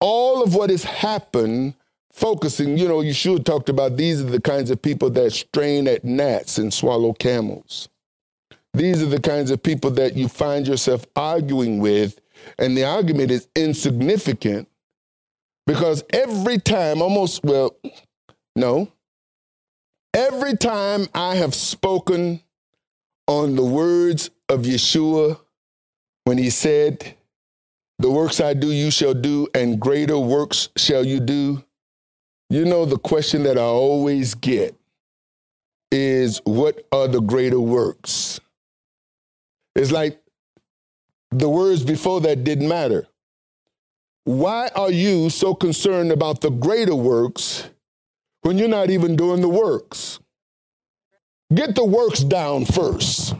[0.00, 1.74] all of what has happened,
[2.16, 2.78] focusing.
[2.78, 6.58] You know, Yeshua talked about these are the kinds of people that strain at gnats
[6.58, 7.88] and swallow camels.
[8.74, 12.20] These are the kinds of people that you find yourself arguing with
[12.58, 14.68] and the argument is insignificant
[15.66, 17.76] because every time, almost, well,
[18.54, 18.92] no,
[20.14, 22.40] every time I have spoken
[23.26, 25.40] on the words of Yeshua
[26.24, 27.14] when he said,
[27.98, 31.64] The works I do, you shall do, and greater works shall you do.
[32.48, 34.74] You know, the question that I always get
[35.90, 38.40] is, What are the greater works?
[39.74, 40.20] It's like
[41.30, 43.06] the words before that didn't matter.
[44.24, 47.68] Why are you so concerned about the greater works
[48.42, 50.18] when you're not even doing the works?
[51.54, 53.34] Get the works down first.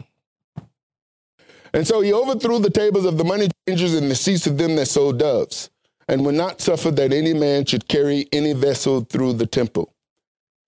[1.73, 4.75] And so he overthrew the tables of the money changers and the seats of them
[4.77, 5.69] that sold doves,
[6.07, 9.93] and would not suffer that any man should carry any vessel through the temple.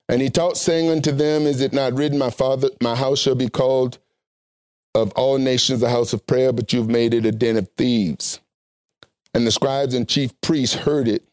[0.10, 3.36] And he taught, saying unto them, Is it not written, My father, my house shall
[3.36, 4.00] be called
[4.96, 8.40] of all nations a house of prayer, but you've made it a den of thieves.
[9.34, 11.24] And the scribes and chief priests heard it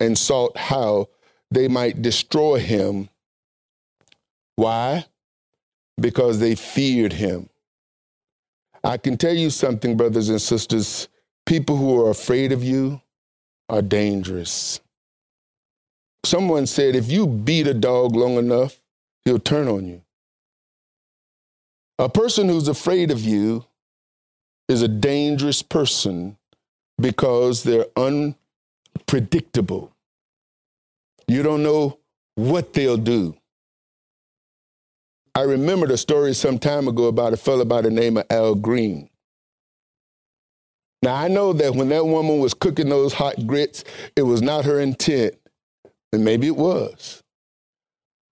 [0.00, 1.08] and sought how
[1.50, 3.10] they might destroy him.
[4.56, 5.04] Why?
[6.00, 7.50] Because they feared him.
[8.82, 11.08] I can tell you something, brothers and sisters.
[11.46, 13.00] People who are afraid of you
[13.68, 14.80] are dangerous.
[16.24, 18.80] Someone said if you beat a dog long enough,
[19.24, 20.02] he'll turn on you.
[21.98, 23.64] A person who's afraid of you
[24.68, 26.36] is a dangerous person
[27.00, 29.92] because they're unpredictable.
[31.28, 31.98] You don't know
[32.34, 33.36] what they'll do.
[35.34, 38.54] I remembered a story some time ago about a fellow by the name of Al
[38.54, 39.10] Green.
[41.04, 43.84] Now, I know that when that woman was cooking those hot grits,
[44.16, 45.34] it was not her intent,
[46.12, 47.22] and maybe it was.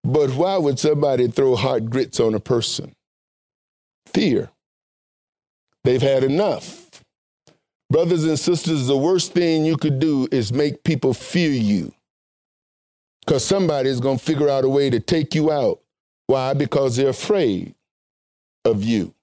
[0.03, 2.95] But why would somebody throw hot grits on a person?
[4.13, 4.51] fear.
[5.85, 7.03] They've had enough.
[7.91, 11.93] Brothers and sisters, the worst thing you could do is make people fear you.
[13.21, 15.81] Because somebody is going to figure out a way to take you out.
[16.27, 16.55] Why?
[16.55, 17.75] Because they're afraid
[18.65, 19.15] of you.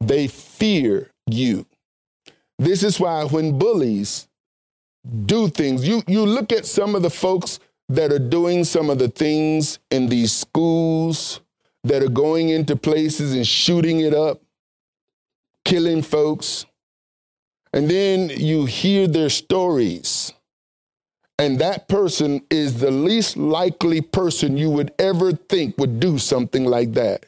[0.00, 1.66] They fear you.
[2.60, 4.28] This is why when bullies
[5.24, 8.98] do things, you, you look at some of the folks that are doing some of
[8.98, 11.40] the things in these schools,
[11.84, 14.42] that are going into places and shooting it up,
[15.64, 16.66] killing folks.
[17.72, 20.34] And then you hear their stories.
[21.38, 26.66] And that person is the least likely person you would ever think would do something
[26.66, 27.24] like that.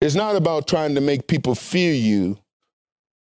[0.00, 2.38] It's not about trying to make people fear you.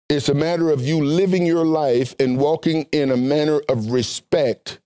[0.09, 4.79] It's a matter of you living your life and walking in a manner of respect.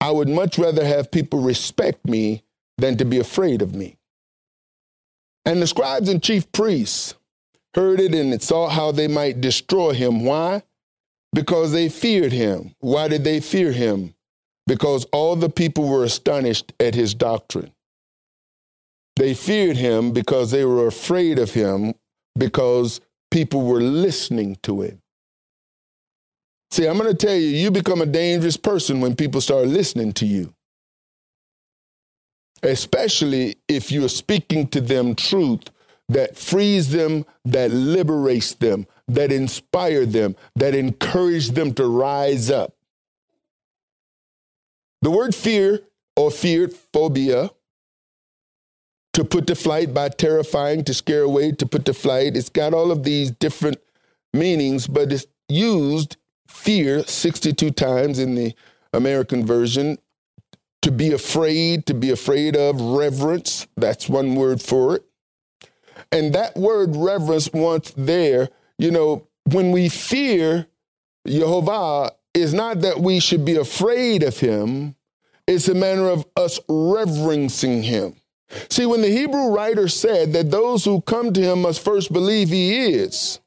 [0.00, 2.44] I would much rather have people respect me
[2.78, 3.96] than to be afraid of me.
[5.44, 7.14] And the scribes and chief priests
[7.74, 10.24] heard it and saw how they might destroy him.
[10.24, 10.62] Why?
[11.34, 12.74] Because they feared him.
[12.80, 14.14] Why did they fear him?
[14.66, 17.72] Because all the people were astonished at his doctrine.
[19.16, 21.94] They feared him because they were afraid of him,
[22.38, 23.00] because
[23.34, 25.02] people were listening to him.
[26.70, 30.12] See, I'm going to tell you, you become a dangerous person when people start listening
[30.12, 30.54] to you.
[32.62, 35.64] Especially if you're speaking to them truth
[36.08, 42.72] that frees them, that liberates them, that inspire them, that encourage them to rise up.
[45.02, 45.80] The word fear
[46.14, 47.50] or feared, phobia,
[49.14, 52.36] to put to flight by terrifying, to scare away, to put to flight.
[52.36, 53.78] It's got all of these different
[54.32, 56.16] meanings, but it's used
[56.48, 58.54] fear 62 times in the
[58.92, 59.98] American version.
[60.82, 65.04] To be afraid, to be afraid of, reverence, that's one word for it.
[66.12, 70.66] And that word reverence, once there, you know, when we fear
[71.26, 74.96] Jehovah, is not that we should be afraid of him,
[75.46, 78.16] it's a manner of us reverencing him.
[78.70, 82.48] See, when the Hebrew writer said that those who come to him must first believe
[82.48, 83.40] he is,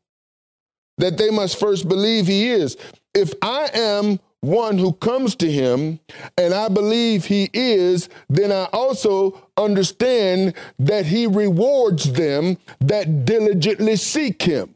[0.97, 2.77] that they must first believe he is.
[3.13, 5.99] If I am one who comes to him
[6.37, 13.95] and I believe he is, then I also understand that he rewards them that diligently
[13.95, 14.75] seek him.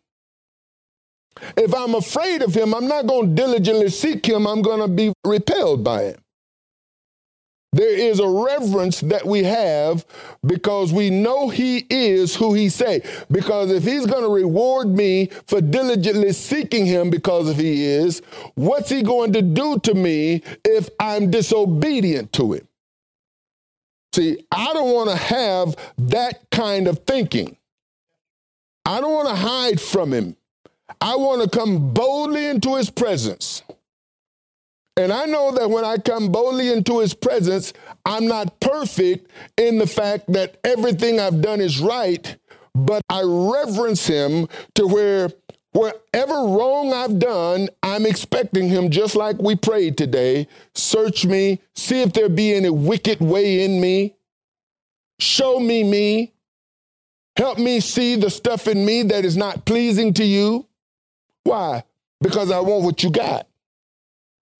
[1.57, 4.87] If I'm afraid of him, I'm not going to diligently seek him, I'm going to
[4.87, 6.20] be repelled by him.
[7.73, 10.05] There is a reverence that we have
[10.45, 13.01] because we know he is who he say.
[13.31, 18.21] Because if he's going to reward me for diligently seeking him because of he is,
[18.55, 22.67] what's he going to do to me if I'm disobedient to him?
[24.13, 27.55] See, I don't want to have that kind of thinking.
[28.85, 30.35] I don't want to hide from him.
[30.99, 33.63] I want to come boldly into his presence.
[34.97, 37.73] And I know that when I come boldly into his presence,
[38.05, 42.35] I'm not perfect in the fact that everything I've done is right,
[42.75, 45.29] but I reverence him to where
[45.71, 52.01] wherever wrong I've done, I'm expecting him, just like we prayed today, search me, see
[52.01, 54.15] if there be any wicked way in me,
[55.19, 56.33] show me me,
[57.37, 60.67] help me see the stuff in me that is not pleasing to you.
[61.43, 61.83] Why?
[62.19, 63.47] Because I want what you got.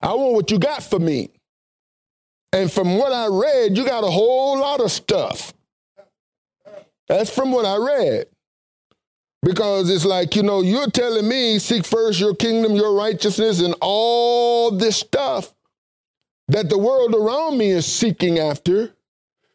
[0.02, 1.30] I want what you got for me.
[2.54, 5.54] And from what I read, you got a whole lot of stuff.
[7.08, 8.26] That's from what I read.
[9.44, 13.76] Because it's like, you know, you're telling me seek first your kingdom, your righteousness, and
[13.82, 15.54] all this stuff
[16.48, 18.94] that the world around me is seeking after.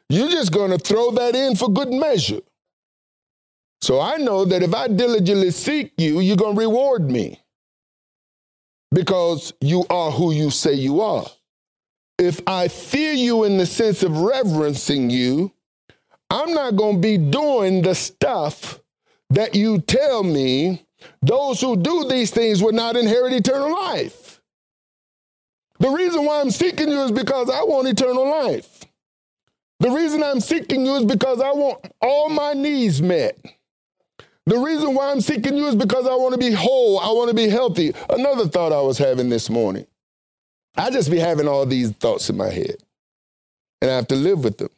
[0.09, 2.41] You're just going to throw that in for good measure.
[3.81, 7.41] So I know that if I diligently seek you, you're going to reward me
[8.97, 11.27] because you are who you say you are.
[12.19, 15.53] If I fear you in the sense of reverencing you,
[16.31, 18.81] I'm not going to be doing the stuff
[19.29, 20.87] that you tell me
[21.21, 24.41] those who do these things will not inherit eternal life.
[25.79, 28.83] The reason why I'm seeking you is because I want eternal life.
[29.81, 33.37] The reason I'm seeking you is because I want all my needs met.
[34.47, 37.01] The reason why I'm seeking you is because I want to be whole.
[37.01, 37.93] I want to be healthy.
[38.09, 39.87] Another thought I was having this morning.
[40.77, 42.77] I just be having all these thoughts in my head,
[43.81, 44.69] and I have to live with them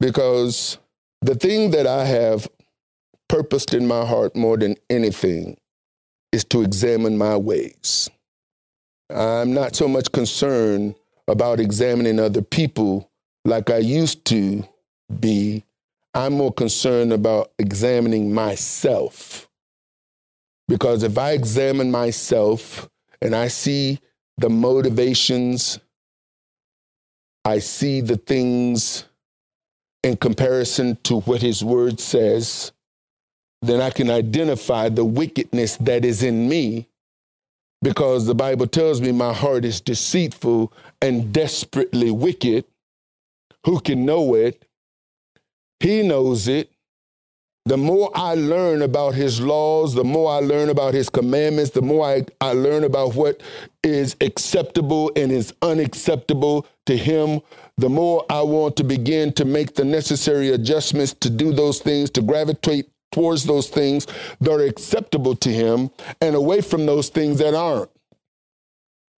[0.00, 0.78] because
[1.22, 2.48] the thing that I have
[3.28, 5.58] purposed in my heart more than anything
[6.32, 8.08] is to examine my ways.
[9.10, 10.94] I'm not so much concerned
[11.28, 13.10] about examining other people
[13.44, 14.64] like I used to
[15.20, 15.64] be
[16.16, 19.50] I'm more concerned about examining myself.
[20.66, 22.88] Because if I examine myself
[23.20, 24.00] and I see
[24.38, 25.78] the motivations,
[27.44, 29.04] I see the things
[30.02, 32.72] in comparison to what his word says,
[33.60, 36.88] then I can identify the wickedness that is in me
[37.82, 42.64] because the Bible tells me my heart is deceitful and desperately wicked.
[43.66, 44.65] Who can know it?
[45.80, 46.70] He knows it.
[47.66, 51.82] The more I learn about his laws, the more I learn about his commandments, the
[51.82, 53.42] more I, I learn about what
[53.82, 57.40] is acceptable and is unacceptable to him,
[57.76, 62.08] the more I want to begin to make the necessary adjustments to do those things,
[62.10, 64.06] to gravitate towards those things
[64.40, 67.90] that are acceptable to him and away from those things that aren't.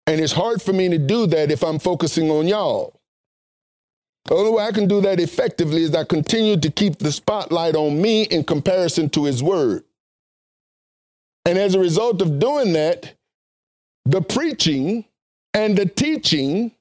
[0.07, 2.98] And it's hard for me to do that if I'm focusing on y'all.
[4.29, 7.74] The only way I can do that effectively is I continue to keep the spotlight
[7.74, 9.85] on me in comparison to his word.
[11.47, 13.14] And as a result of doing that,
[14.05, 15.07] the preaching
[15.55, 16.72] and the teaching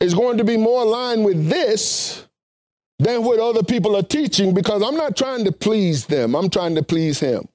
[0.00, 2.26] is going to be more aligned with this
[2.98, 6.34] than what other people are teaching because I'm not trying to please them.
[6.34, 7.46] I'm trying to please him.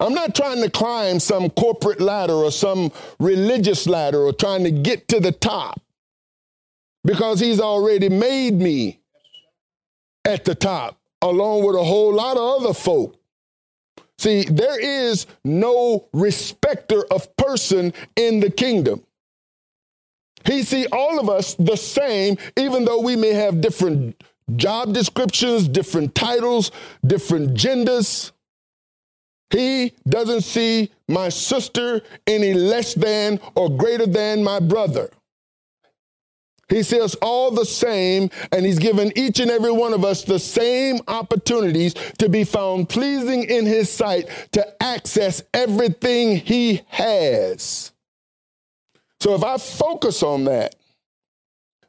[0.00, 4.70] I'm not trying to climb some corporate ladder or some religious ladder or trying to
[4.70, 5.82] get to the top
[7.08, 9.00] because he's already made me
[10.26, 13.16] at the top along with a whole lot of other folk.
[14.18, 19.02] See, there is no respecter of person in the kingdom.
[20.44, 24.22] He see all of us the same, even though we may have different
[24.56, 26.72] job descriptions, different titles,
[27.06, 28.32] different genders.
[29.48, 35.08] He doesn't see my sister any less than or greater than my brother.
[36.68, 40.38] He sees all the same, and He's given each and every one of us the
[40.38, 47.92] same opportunities to be found pleasing in His sight to access everything He has.
[49.20, 50.76] So if I focus on that,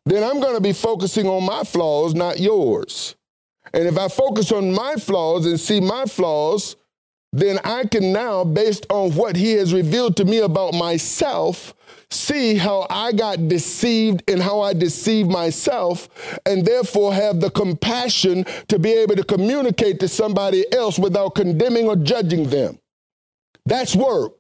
[0.06, 3.16] then I'm going to be focusing on my flaws, not yours.
[3.74, 6.76] And if I focus on my flaws and see my flaws,
[7.32, 11.76] then I can now, based on what he has revealed to me about myself,
[12.12, 16.10] see how I got deceived and how I deceived myself,
[16.45, 21.88] and therefore have the compassion to be able to communicate to somebody else without condemning
[21.88, 22.80] or judging them.
[23.66, 24.34] That's work.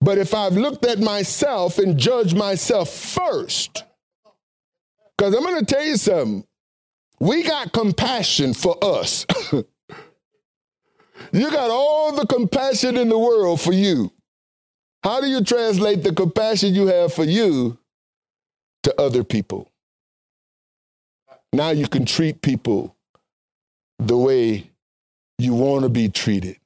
[0.00, 3.84] But if I've looked at myself and judged myself first,
[5.16, 6.46] because I'm going to tell you something,
[7.20, 9.26] we got compassion for us.
[11.32, 14.12] You got all the compassion in the world for you.
[15.04, 17.76] How do you translate the compassion you have for you
[18.84, 19.70] to other people?
[21.52, 22.96] Now you can treat people
[23.98, 24.70] the way
[25.38, 26.56] you want to be treated.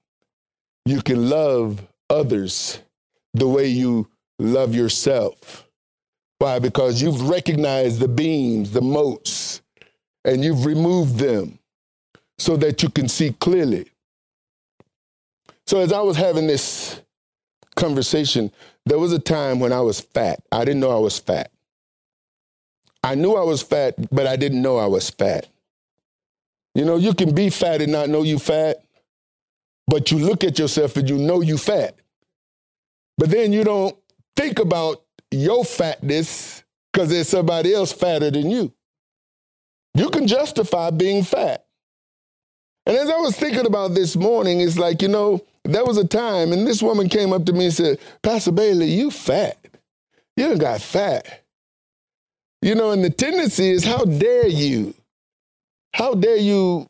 [0.86, 2.78] You can love others
[3.34, 4.06] the way you
[4.38, 5.68] love yourself.
[6.38, 6.60] Why?
[6.60, 9.62] Because you've recognized the beams, the motes,
[10.24, 11.58] and you've removed them
[12.38, 13.90] so that you can see clearly.
[15.66, 17.02] So as I was having this
[17.78, 18.50] conversation,
[18.84, 20.42] there was a time when I was fat.
[20.52, 21.50] I didn't know I was fat.
[23.02, 25.48] I knew I was fat, but I didn't know I was fat.
[26.74, 28.84] You know, you can be fat and not know you fat,
[29.86, 31.96] but you look at yourself and you know you fat.
[33.16, 33.96] But then you don't
[34.36, 36.62] think about your fatness
[36.92, 38.72] because there's somebody else fatter than you.
[39.94, 41.64] You can justify being fat.
[42.88, 46.08] And as I was thinking about this morning, it's like, you know, there was a
[46.08, 49.58] time, and this woman came up to me and said, Pastor Bailey, you fat.
[50.38, 51.44] You done got fat.
[52.62, 54.94] You know, and the tendency is, how dare you?
[55.92, 56.86] How dare you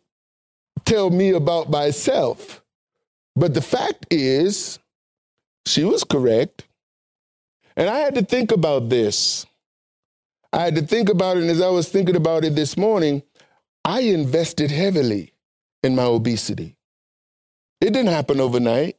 [0.84, 2.62] tell me about myself?
[3.34, 4.78] But the fact is,
[5.66, 6.64] she was correct.
[7.76, 9.46] And I had to think about this.
[10.53, 13.24] I had to think about it, and as I was thinking about it this morning,
[13.84, 15.32] I invested heavily
[15.83, 16.76] in my obesity.
[17.81, 18.97] It didn't happen overnight.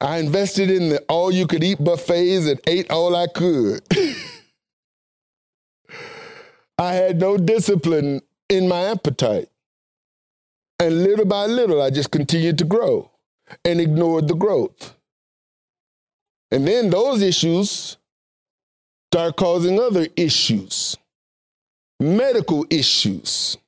[0.00, 3.82] I invested in the all you could eat buffets and ate all I could.
[6.78, 9.48] I had no discipline in my appetite.
[10.78, 13.10] And little by little, I just continued to grow
[13.64, 14.94] and ignored the growth.
[16.50, 17.98] And then those issues
[19.12, 20.96] start causing other issues,
[22.00, 23.58] medical issues.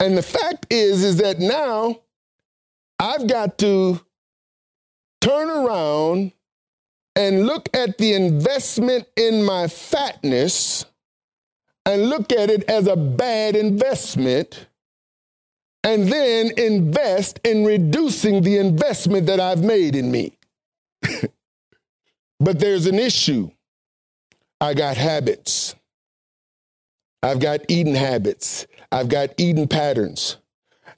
[0.00, 2.00] And the fact is, is that now
[2.98, 4.00] I've got to
[5.20, 6.32] turn around
[7.14, 10.84] and look at the investment in my fatness
[11.86, 14.66] and look at it as a bad investment
[15.82, 20.36] and then invest in reducing the investment that I've made in me.
[22.40, 23.50] but there's an issue.
[24.60, 25.74] I got habits.
[27.22, 28.66] I've got eating habits.
[28.90, 30.36] I've got eating patterns.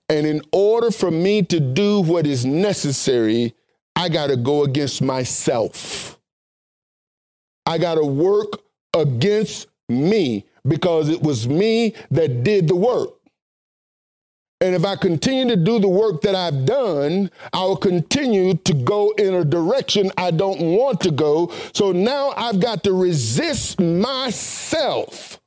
[0.08, 3.54] And in order for me to do what is necessary,
[3.94, 6.18] I got to go against myself.
[7.66, 8.60] I got to work
[8.94, 13.10] against me because it was me that did the work.
[14.60, 18.74] And if I continue to do the work that I've done, I will continue to
[18.74, 21.52] go in a direction I don't want to go.
[21.74, 25.37] So now I've got to resist myself.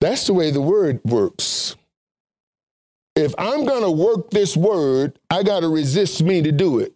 [0.00, 1.76] That's the way the word works
[3.16, 6.94] if I'm going to work this word, I got to resist me to do it.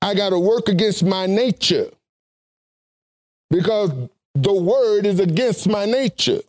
[0.00, 1.90] I got to work against my nature
[3.50, 3.92] because
[4.34, 6.40] the word is against my nature.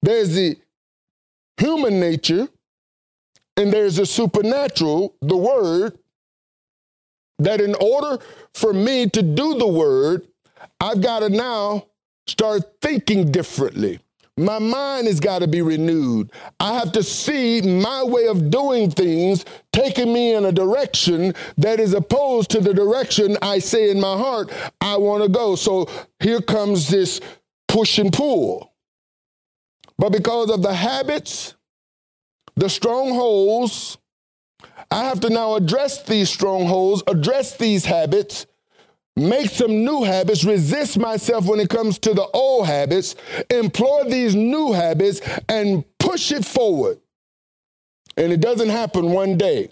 [0.00, 0.56] There's the
[1.58, 2.48] human nature
[3.58, 5.98] and there's the supernatural, the word,
[7.38, 8.22] that in order
[8.54, 10.26] for me to do the word,
[10.80, 11.84] I've got to now
[12.26, 13.98] start thinking differently
[14.38, 16.30] My mind has got to be renewed.
[16.60, 21.80] I have to see my way of doing things taking me in a direction that
[21.80, 24.52] is opposed to the direction I say in my heart
[24.82, 25.56] I want to go.
[25.56, 25.88] So
[26.20, 27.20] here comes this
[27.66, 28.74] push and pull.
[29.98, 31.54] But because of the habits,
[32.56, 33.96] the strongholds,
[34.90, 38.46] I have to now address these strongholds, address these habits,
[39.16, 43.16] make some new habits, resist myself when it comes to the old habits,
[43.50, 47.00] employ these new habits, and push it forward.
[48.16, 49.70] And it doesn't happen one day,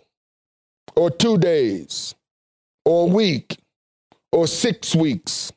[0.97, 2.15] or two days,
[2.85, 3.59] or a week,
[4.33, 5.53] or six weeks,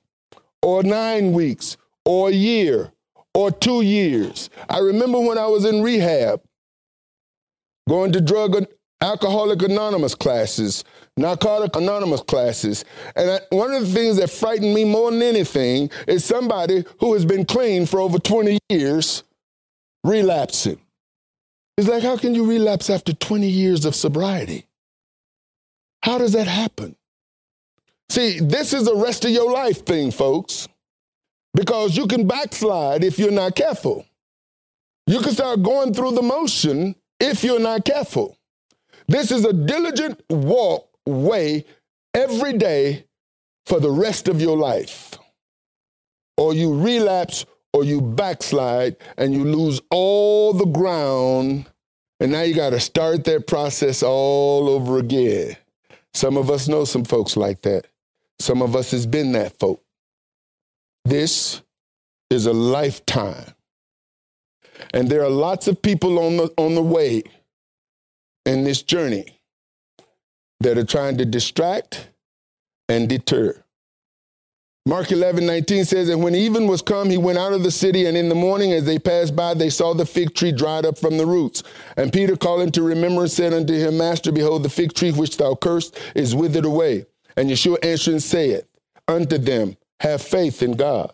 [0.61, 2.91] or nine weeks, or a year,
[3.33, 4.49] or two years.
[4.69, 6.41] I remember when I was in rehab,
[7.87, 8.65] going to drug
[9.01, 10.83] Alcoholic Anonymous classes,
[11.17, 12.85] Narcotic Anonymous classes.
[13.15, 17.13] And I, one of the things that frightened me more than anything is somebody who
[17.13, 19.23] has been clean for over 20 years
[20.03, 20.79] relapsing.
[21.77, 24.65] It's like, how can you relapse after 20 years of sobriety?
[26.03, 26.95] How does that happen?
[28.09, 30.67] See, this is a rest of your life thing, folks,
[31.53, 34.05] because you can backslide if you're not careful.
[35.07, 38.37] You can start going through the motion if you're not careful.
[39.07, 41.65] This is a diligent walk way
[42.13, 43.05] every day
[43.65, 45.17] for the rest of your life.
[46.37, 51.65] Or you relapse or you backslide and you lose all the ground,
[52.19, 55.55] and now you got to start that process all over again.
[56.13, 57.85] Some of us know some folks like that.
[58.39, 59.83] Some of us has been that folk.
[61.05, 61.61] This
[62.29, 63.53] is a lifetime.
[64.93, 67.23] And there are lots of people on the on the way
[68.45, 69.36] in this journey
[70.61, 72.09] that are trying to distract
[72.89, 73.63] and deter.
[74.87, 78.05] Mark 11, 19 says, And when even was come, he went out of the city,
[78.05, 80.97] and in the morning, as they passed by, they saw the fig tree dried up
[80.97, 81.61] from the roots.
[81.97, 85.55] And Peter, calling to remember, said unto him, Master, behold, the fig tree which thou
[85.55, 87.05] cursed is withered away.
[87.35, 88.65] And Yeshua answering saith
[89.09, 91.13] unto them, Have faith in God.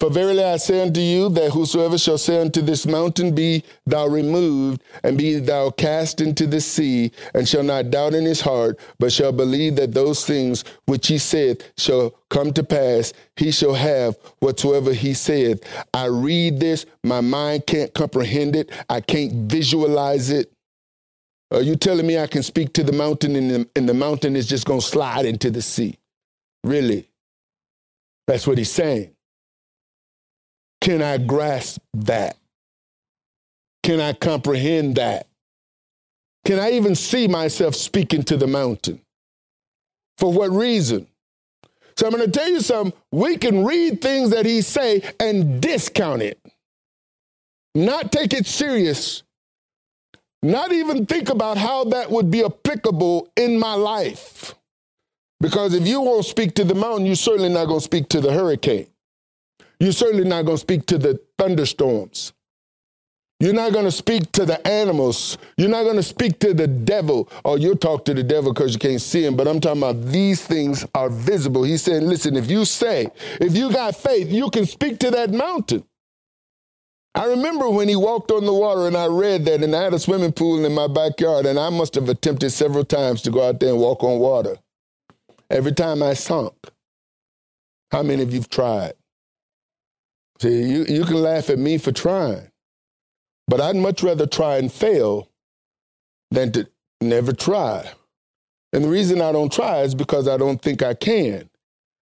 [0.00, 4.06] For verily I say unto you that whosoever shall say unto this mountain, Be thou
[4.06, 8.80] removed, and be thou cast into the sea, and shall not doubt in his heart,
[8.98, 13.74] but shall believe that those things which he saith shall come to pass, he shall
[13.74, 15.62] have whatsoever he saith.
[15.92, 20.50] I read this, my mind can't comprehend it, I can't visualize it.
[21.50, 24.34] Are you telling me I can speak to the mountain and the, and the mountain
[24.34, 25.98] is just going to slide into the sea?
[26.64, 27.10] Really?
[28.26, 29.14] That's what he's saying.
[30.80, 32.36] Can I grasp that?
[33.82, 35.26] Can I comprehend that?
[36.44, 39.00] Can I even see myself speaking to the mountain?
[40.18, 41.06] For what reason?
[41.96, 42.98] So I'm going to tell you something.
[43.12, 46.38] We can read things that he say and discount it.
[47.74, 49.22] Not take it serious.
[50.42, 54.54] Not even think about how that would be applicable in my life.
[55.40, 58.20] Because if you won't speak to the mountain, you're certainly not going to speak to
[58.20, 58.86] the hurricane.
[59.80, 62.34] You're certainly not going to speak to the thunderstorms.
[63.40, 65.38] You're not going to speak to the animals.
[65.56, 67.30] You're not going to speak to the devil.
[67.42, 69.34] Or oh, you'll talk to the devil because you can't see him.
[69.34, 71.62] But I'm talking about these things are visible.
[71.62, 73.08] He's saying, listen, if you say,
[73.40, 75.84] if you got faith, you can speak to that mountain.
[77.14, 79.94] I remember when he walked on the water and I read that, and I had
[79.94, 83.48] a swimming pool in my backyard, and I must have attempted several times to go
[83.48, 84.58] out there and walk on water.
[85.48, 86.52] Every time I sunk.
[87.90, 88.92] How many of you've tried?
[90.40, 92.50] See, you, you can laugh at me for trying,
[93.46, 95.28] but I'd much rather try and fail
[96.30, 96.66] than to
[97.02, 97.90] never try.
[98.72, 101.50] And the reason I don't try is because I don't think I can.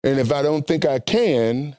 [0.02, 1.76] And if I don't think I can,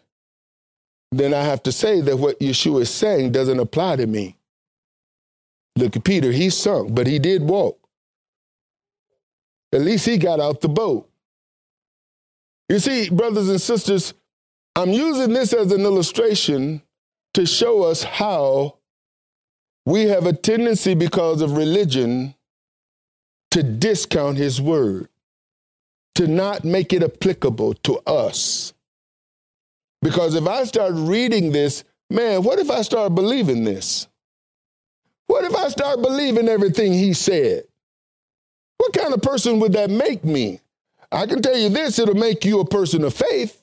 [1.11, 4.37] then I have to say that what Yeshua is saying doesn't apply to me.
[5.75, 7.79] Look at Peter, he sunk, but he did walk.
[9.73, 11.09] At least he got out the boat.
[12.69, 14.13] You see, brothers and sisters,
[14.75, 16.81] I'm using this as an illustration
[17.35, 18.77] to show us how
[19.85, 22.35] we have a tendency because of religion
[23.51, 25.09] to discount his word,
[26.15, 28.73] to not make it applicable to us.
[30.01, 34.07] Because if I start reading this, man, what if I start believing this?
[35.27, 37.63] What if I start believing everything he said?
[38.77, 40.59] What kind of person would that make me?
[41.11, 43.62] I can tell you this it'll make you a person of faith.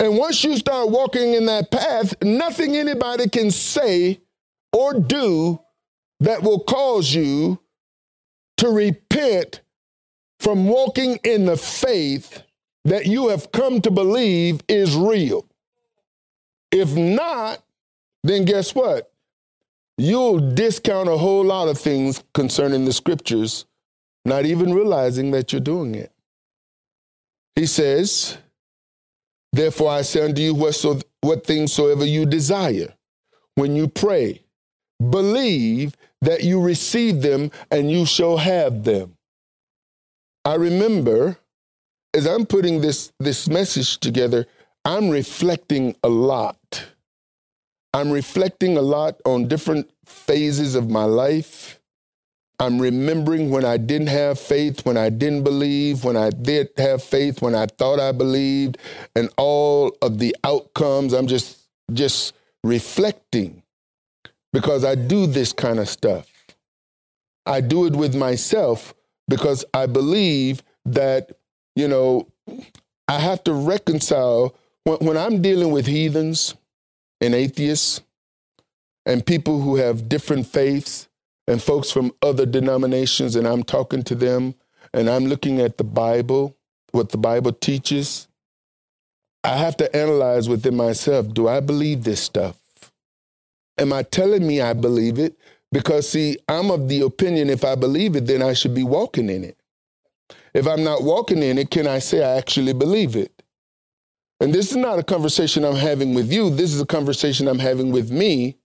[0.00, 4.20] And once you start walking in that path, nothing anybody can say
[4.72, 5.60] or do
[6.20, 7.58] that will cause you
[8.58, 9.60] to repent
[10.40, 12.42] from walking in the faith
[12.84, 15.46] that you have come to believe is real.
[16.70, 17.62] If not,
[18.22, 19.12] then guess what?
[19.96, 23.66] You'll discount a whole lot of things concerning the scriptures,
[24.24, 26.12] not even realizing that you're doing it.
[27.56, 28.38] He says,
[29.52, 32.94] Therefore I say unto you, whatso, what things soever you desire,
[33.54, 34.42] when you pray,
[34.98, 39.16] believe that you receive them and you shall have them.
[40.44, 41.38] I remember
[42.14, 44.46] as I'm putting this, this message together,
[44.84, 46.86] I'm reflecting a lot.
[47.92, 51.77] I'm reflecting a lot on different phases of my life.
[52.60, 57.02] I'm remembering when I didn't have faith, when I didn't believe, when I did have
[57.02, 58.78] faith, when I thought I believed,
[59.14, 61.12] and all of the outcomes.
[61.12, 62.34] I'm just just
[62.64, 63.62] reflecting
[64.52, 66.26] because I do this kind of stuff.
[67.46, 68.94] I do it with myself
[69.28, 71.32] because I believe that,
[71.76, 72.26] you know,
[73.06, 74.54] I have to reconcile
[74.84, 76.54] when, when I'm dealing with heathens
[77.20, 78.00] and atheists
[79.06, 81.07] and people who have different faiths
[81.48, 84.54] and folks from other denominations, and I'm talking to them
[84.92, 86.54] and I'm looking at the Bible,
[86.92, 88.28] what the Bible teaches.
[89.42, 92.58] I have to analyze within myself do I believe this stuff?
[93.78, 95.38] Am I telling me I believe it?
[95.72, 99.30] Because, see, I'm of the opinion if I believe it, then I should be walking
[99.30, 99.56] in it.
[100.52, 103.42] If I'm not walking in it, can I say I actually believe it?
[104.40, 106.50] And this is not a conversation I'm having with you.
[106.50, 108.57] This is a conversation I'm having with me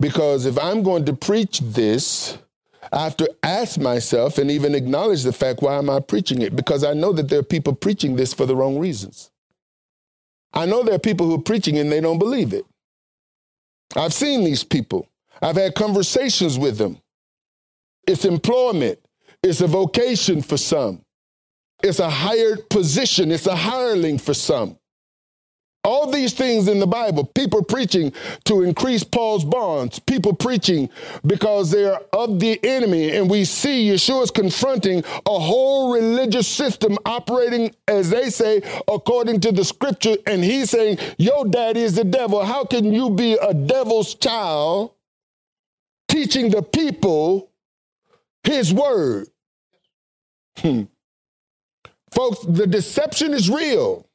[0.00, 2.38] because if I'm going to preach this,
[2.92, 6.54] I have to ask myself and even acknowledge the fact why am I preaching it?
[6.54, 9.30] Because I know that there are people preaching this for the wrong reasons.
[10.52, 12.64] I know there are people who are preaching and they don't believe it.
[13.96, 15.08] I've seen these people.
[15.42, 16.98] I've had conversations with them.
[18.06, 18.98] It's employment,
[19.42, 21.02] it's a vocation for some,
[21.82, 24.78] it's a hired position, it's a hireling for some.
[25.84, 28.12] All these things in the Bible, people preaching
[28.44, 30.88] to increase Paul's bonds, people preaching
[31.26, 33.14] because they're of the enemy.
[33.14, 39.52] And we see Yeshua's confronting a whole religious system operating, as they say, according to
[39.52, 40.16] the scripture.
[40.26, 42.42] And he's saying, Your daddy is the devil.
[42.44, 44.92] How can you be a devil's child
[46.08, 47.50] teaching the people
[48.42, 49.28] his word?
[50.58, 50.84] Hmm.
[52.10, 54.06] Folks, the deception is real.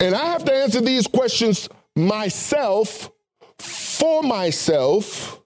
[0.00, 3.10] And I have to answer these questions myself,
[3.58, 5.40] for myself,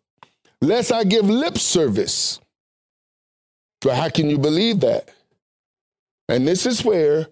[0.61, 2.41] lest I give lip service.
[3.83, 5.09] So, how can you believe that?
[6.29, 7.29] And this is where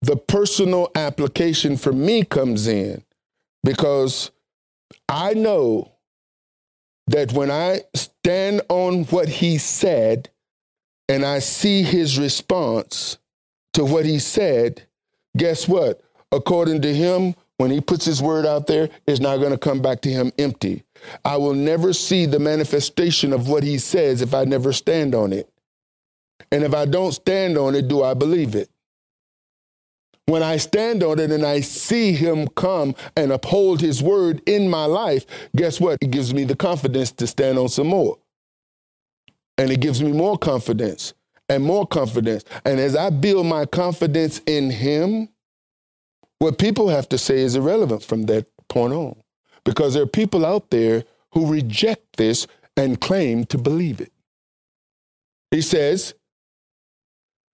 [0.00, 3.04] the personal application for me comes in
[3.62, 4.30] because
[5.08, 5.92] I know
[7.06, 10.30] that when I stand on what he said
[11.08, 13.18] and I see his response
[13.74, 14.82] to what he said,
[15.36, 16.00] guess what?
[16.32, 19.80] According to him, when he puts his word out there, it's not going to come
[19.80, 20.82] back to him empty.
[21.24, 25.32] I will never see the manifestation of what he says if I never stand on
[25.32, 25.48] it.
[26.50, 28.68] And if I don't stand on it, do I believe it?
[30.26, 34.68] When I stand on it and I see him come and uphold his word in
[34.68, 35.98] my life, guess what?
[36.00, 38.18] It gives me the confidence to stand on some more.
[39.58, 41.14] And it gives me more confidence
[41.48, 42.44] and more confidence.
[42.64, 45.28] And as I build my confidence in him,
[46.42, 49.14] what people have to say is irrelevant from that point on
[49.64, 54.10] because there are people out there who reject this and claim to believe it.
[55.52, 56.14] He says,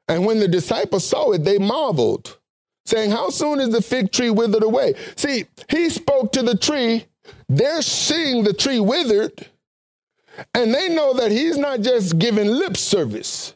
[0.08, 2.38] and when the disciples saw it, they marveled,
[2.86, 4.94] saying, How soon is the fig tree withered away?
[5.16, 7.04] See, he spoke to the tree.
[7.46, 9.48] They're seeing the tree withered,
[10.54, 13.54] and they know that he's not just giving lip service.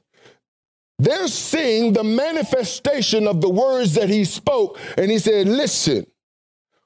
[1.02, 4.78] They're seeing the manifestation of the words that he spoke.
[4.96, 6.06] And he said, Listen,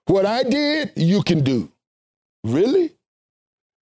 [0.06, 1.70] what I did, you can do.
[2.42, 2.92] Really?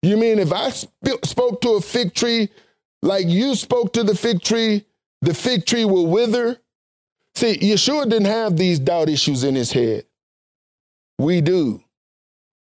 [0.02, 2.50] You mean if I sp- spoke to a fig tree
[3.04, 4.86] like you spoke to the fig tree,
[5.22, 6.58] the fig tree will wither?
[7.36, 10.06] See, Yeshua didn't have these doubt issues in his head.
[11.20, 11.84] We do.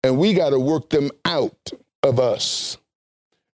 [0.03, 1.71] And we got to work them out
[2.03, 2.79] of us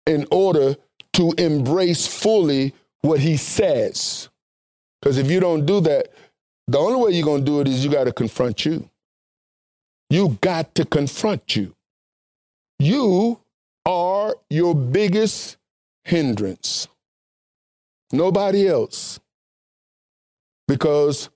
[0.07, 0.77] in order
[1.13, 2.73] to embrace fully
[3.09, 4.29] what he says.
[5.01, 6.09] Because if you don't do that,
[6.67, 8.89] the only way you're going to do it is you got to confront you.
[10.11, 11.75] You got to confront you.
[12.79, 13.41] You
[13.87, 15.57] are your biggest
[16.05, 16.89] hindrance.
[18.13, 19.19] Nobody else.
[20.67, 21.31] Because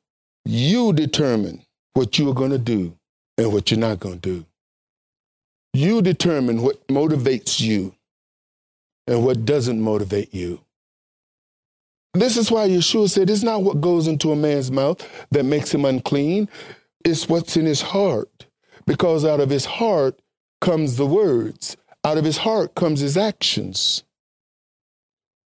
[0.45, 1.65] you determine
[1.95, 2.97] what you are going to do
[3.39, 4.47] and what you're not going to do.
[5.73, 7.95] You determine what motivates you
[9.07, 10.61] and what doesn't motivate you.
[12.15, 15.73] This is why Yeshua said it's not what goes into a man's mouth that makes
[15.73, 16.49] him unclean,
[17.05, 18.47] it's what's in his heart.
[18.87, 20.21] Because out of his heart
[20.61, 24.05] comes the words, out of his heart comes his actions.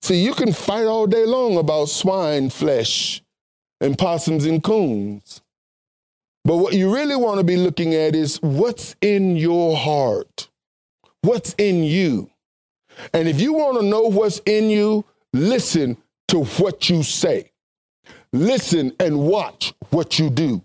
[0.02, 3.22] See, you can fight all day long about swine flesh
[3.80, 5.42] and possums and coons.
[6.44, 10.48] But what you really want to be looking at is what's in your heart,
[11.22, 12.30] what's in you.
[13.12, 15.98] And if you want to know what's in you, listen
[16.28, 17.50] to what you say.
[18.32, 20.62] Listen and watch what you do.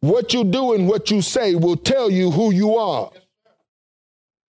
[0.00, 3.10] What you do and what you say will tell you who you are.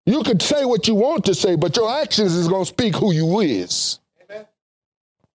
[0.07, 2.97] You could say what you want to say, but your actions is going to speak
[2.97, 4.01] who you is.
[4.29, 4.47] Amen.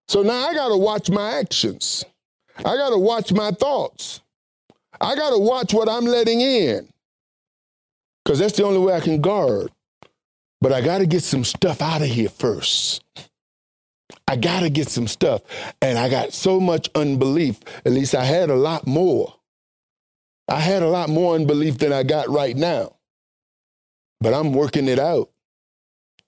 [0.07, 2.03] So now I got to watch my actions.
[2.59, 4.21] I got to watch my thoughts.
[4.99, 6.87] I got to watch what I'm letting in.
[8.23, 9.69] Because that's the only way I can guard.
[10.61, 13.03] But I got to get some stuff out of here first.
[14.27, 15.41] I got to get some stuff.
[15.81, 17.59] And I got so much unbelief.
[17.85, 19.33] At least I had a lot more.
[20.47, 22.95] I had a lot more unbelief than I got right now.
[24.21, 25.29] But I'm working it out.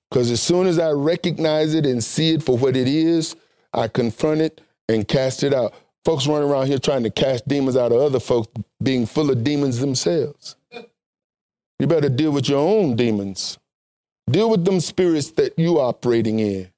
[0.09, 3.35] Because as soon as I recognize it and see it for what it is,
[3.73, 5.73] I confront it and cast it out.
[6.05, 8.47] Folks running around here trying to cast demons out of other folks
[8.81, 10.55] being full of demons themselves.
[11.79, 13.57] You better deal with your own demons.
[14.29, 16.69] Deal with them spirits that you operating in.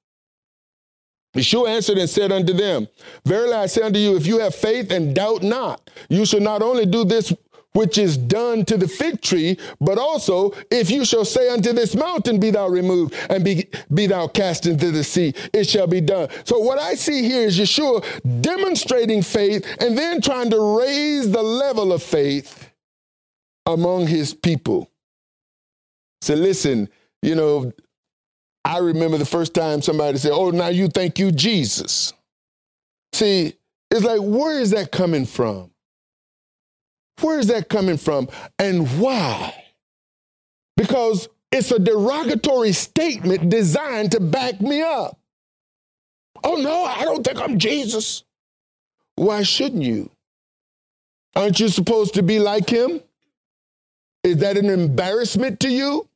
[1.36, 2.88] Yeshua answered and said unto them,
[3.26, 6.62] Verily I say unto you, if you have faith and doubt not, you shall not
[6.62, 7.34] only do this
[7.74, 11.96] which is done to the fig tree, but also if you shall say unto this
[11.96, 16.02] mountain, Be thou removed, and be, be thou cast into the sea, it shall be
[16.02, 16.30] done.
[16.46, 21.44] So, what I see here is Yeshua demonstrating faith and then trying to raise the
[21.44, 22.72] level of faith
[23.68, 24.90] among his people.
[26.22, 26.90] So, listen,
[27.22, 27.72] you know,
[28.70, 32.14] I remember the first time somebody said, Oh, now you thank you Jesus.
[33.14, 33.56] See,
[33.90, 35.72] it's like, where is that coming from?
[37.20, 39.56] Where is that coming from and why?
[40.78, 45.18] Because it's a derogatory statement designed to back me up.
[46.44, 48.24] Oh, no, I don't think I'm Jesus.
[49.16, 50.12] Why shouldn't you?
[51.36, 53.02] Aren't you supposed to be like him?
[54.24, 56.09] Is that an embarrassment to you?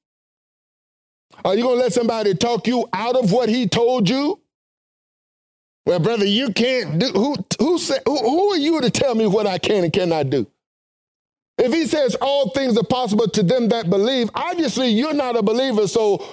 [1.46, 4.40] Are you going to let somebody talk you out of what he told you?
[5.86, 7.08] Well, brother, you can't do.
[7.08, 8.02] Who who said?
[8.06, 10.48] Who, who are you to tell me what I can and cannot do?
[11.58, 15.44] If he says all things are possible to them that believe, obviously you're not a
[15.44, 15.88] believer.
[15.88, 16.26] So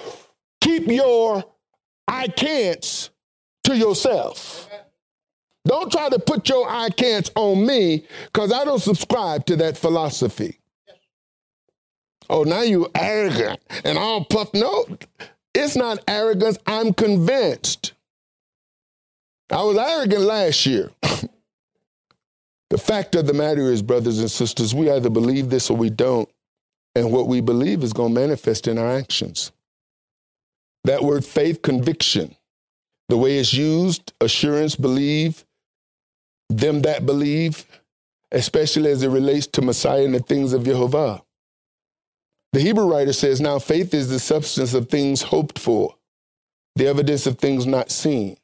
[0.61, 1.43] keep your
[2.07, 3.09] I can'ts
[3.65, 4.69] to yourself.
[5.65, 9.77] Don't try to put your I can'ts on me because I don't subscribe to that
[9.77, 10.60] philosophy.
[12.31, 14.53] Oh, now you arrogant and all puffed.
[14.53, 14.85] No,
[15.53, 16.57] it's not arrogance.
[16.65, 17.91] I'm convinced.
[19.51, 20.89] I was arrogant last year.
[22.71, 25.89] The fact of the matter is, brothers and sisters, we either believe this or we
[25.89, 26.29] don't.
[26.95, 29.51] And what we believe is going to manifest in our actions.
[30.85, 32.33] That word faith, conviction,
[33.09, 35.43] the way it's used, assurance, believe,
[36.49, 37.65] them that believe,
[38.31, 41.21] especially as it relates to Messiah and the things of Jehovah.
[42.53, 45.95] The Hebrew writer says, Now faith is the substance of things hoped for,
[46.75, 48.37] the evidence of things not seen.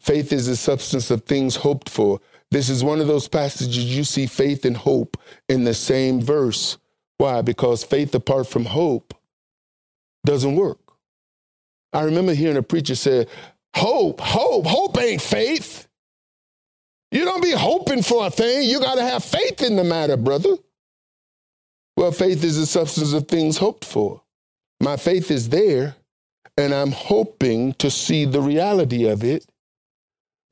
[0.00, 2.20] Faith is the substance of things hoped for,
[2.52, 5.16] this is one of those passages you see faith and hope
[5.48, 6.76] in the same verse.
[7.16, 7.40] Why?
[7.40, 9.14] Because faith apart from hope
[10.26, 10.78] doesn't work.
[11.94, 13.26] I remember hearing a preacher say,
[13.74, 15.88] Hope, hope, hope ain't faith.
[17.10, 18.68] You don't be hoping for a thing.
[18.68, 20.56] You got to have faith in the matter, brother.
[21.96, 24.22] Well, faith is the substance of things hoped for.
[24.80, 25.96] My faith is there,
[26.56, 29.46] and I'm hoping to see the reality of it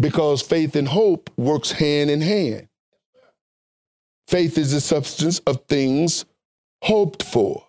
[0.01, 2.69] because faith and hope works hand in hand.
[4.29, 6.25] Faith is the substance of things
[6.83, 7.67] hoped for,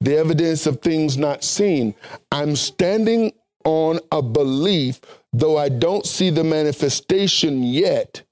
[0.00, 1.94] the evidence of things not seen.
[2.32, 3.32] I'm standing
[3.64, 5.00] on a belief,
[5.32, 8.22] though I don't see the manifestation yet.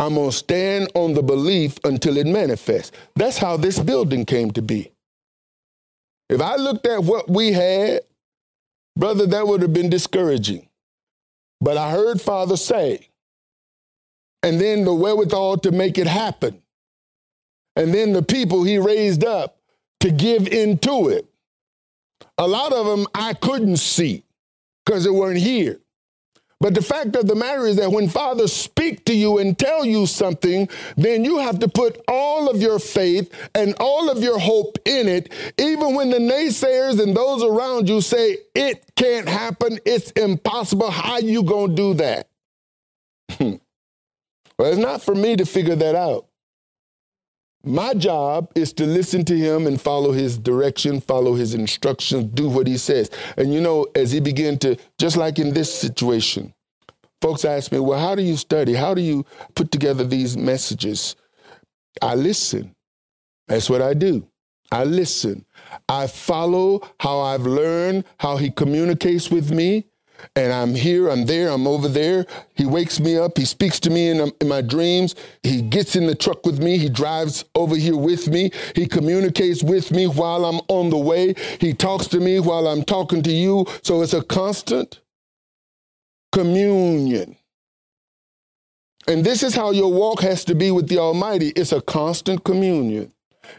[0.00, 2.90] I'm going to stand on the belief until it manifests.
[3.16, 4.90] That's how this building came to be.
[6.30, 8.00] If I looked at what we had,
[8.96, 10.66] brother, that would have been discouraging.
[11.60, 13.08] But I heard Father say,
[14.42, 16.62] and then the wherewithal to make it happen.
[17.76, 19.58] And then the people he raised up
[20.00, 21.26] to give into it.
[22.38, 24.24] A lot of them I couldn't see
[24.86, 25.78] because they weren't here.
[26.60, 29.84] But the fact of the matter is that when fathers speak to you and tell
[29.84, 34.38] you something, then you have to put all of your faith and all of your
[34.38, 39.78] hope in it, even when the naysayers and those around you say it can't happen,
[39.86, 40.90] it's impossible.
[40.90, 42.28] How you gonna do that?
[43.40, 43.58] well,
[44.60, 46.26] it's not for me to figure that out.
[47.62, 52.48] My job is to listen to him and follow his direction, follow his instructions, do
[52.48, 53.10] what he says.
[53.36, 56.54] And you know, as he began to, just like in this situation,
[57.20, 58.72] folks ask me, well, how do you study?
[58.72, 61.16] How do you put together these messages?
[62.00, 62.74] I listen.
[63.46, 64.26] That's what I do.
[64.72, 65.44] I listen.
[65.88, 69.89] I follow how I've learned how he communicates with me
[70.36, 72.26] and I'm here, I'm there, I'm over there.
[72.54, 75.14] He wakes me up, he speaks to me in, um, in, my dreams.
[75.42, 79.62] He gets in the truck with me, he drives over here with me, he communicates
[79.62, 83.32] with me while I'm on the way, he talks to me while I'm talking to
[83.32, 83.66] you.
[83.82, 85.00] So it's a constant
[86.32, 87.36] communion.
[89.08, 92.44] And this is how your walk has to be with the Almighty it's a constant
[92.44, 93.12] communion.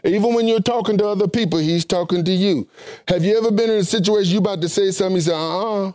[0.04, 2.68] Even when you're talking to other people, he's talking to you.
[3.08, 5.92] Have you ever been in a situation you about to say something, you say, uh-uh,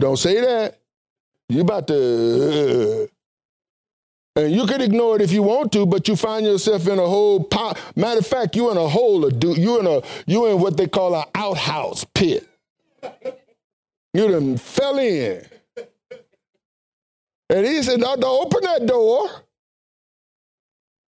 [0.00, 0.78] don't say that.
[1.48, 3.04] You about to.
[3.04, 3.06] Uh,
[4.40, 7.06] and you can ignore it if you want to, but you find yourself in a
[7.06, 7.78] whole pot.
[7.96, 9.28] Matter of fact, you're in a hole.
[9.28, 9.58] Dude.
[9.58, 10.02] You're in a.
[10.26, 12.48] You're in what they call an outhouse pit.
[14.14, 15.44] You done fell in.
[17.48, 19.28] And he said, "No, don't open that door.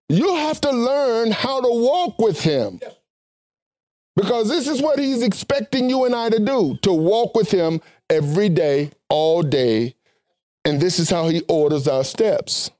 [0.08, 2.80] You have to learn how to walk with him."
[4.18, 7.80] Because this is what he's expecting you and I to do to walk with him
[8.10, 9.94] every day, all day.
[10.64, 12.72] And this is how he orders our steps.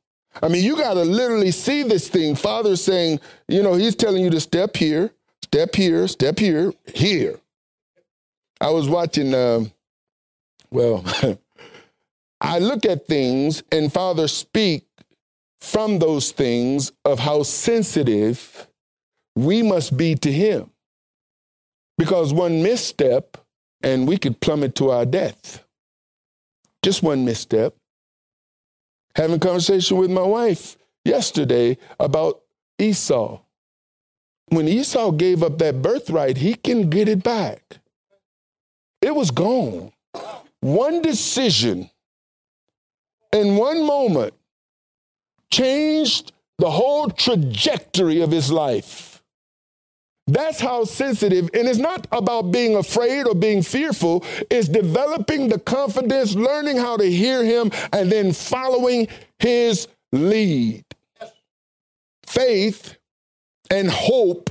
[0.43, 2.35] I mean, you got to literally see this thing.
[2.35, 5.13] Father's saying, you know, he's telling you to step here,
[5.43, 7.39] step here, step here, here.
[8.61, 9.61] I was watching, uh,
[10.73, 11.05] well,
[12.41, 14.89] I look at things and Father speak
[15.61, 18.67] from those things of how sensitive
[19.37, 20.73] we must be to him.
[21.99, 23.37] Because one misstep
[23.83, 25.65] and we could plummet to our death.
[26.83, 27.75] Just one misstep.
[29.17, 32.41] Having a conversation with my wife yesterday about
[32.79, 33.41] Esau.
[34.51, 37.81] When Esau gave up that birthright, he can get it back.
[39.03, 39.93] It was gone.
[40.61, 41.91] One decision
[43.33, 44.35] in one moment
[45.51, 49.08] changed the whole trajectory of his life.
[50.29, 55.59] That's how sensitive, and it's not about being afraid or being fearful, it's developing the
[55.59, 59.09] confidence, learning how to hear him, and then following
[59.39, 60.85] his lead.
[62.27, 62.99] Faith
[63.71, 64.51] and hope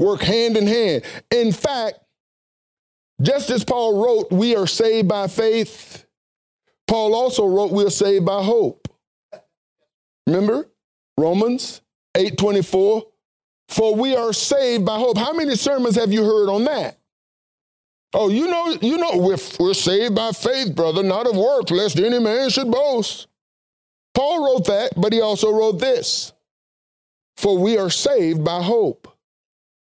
[0.00, 1.04] work hand in hand.
[1.30, 2.00] In fact,
[3.22, 6.06] just as Paul wrote, we are saved by faith,
[6.88, 8.88] Paul also wrote, we are saved by hope.
[10.26, 10.68] Remember
[11.16, 11.82] Romans
[12.16, 13.04] 8 24?
[13.70, 15.16] For we are saved by hope.
[15.16, 16.98] How many sermons have you heard on that?
[18.12, 21.96] Oh, you know, you know, we're, we're saved by faith, brother, not of works, lest
[22.00, 23.28] any man should boast.
[24.12, 26.32] Paul wrote that, but he also wrote this
[27.36, 29.06] For we are saved by hope.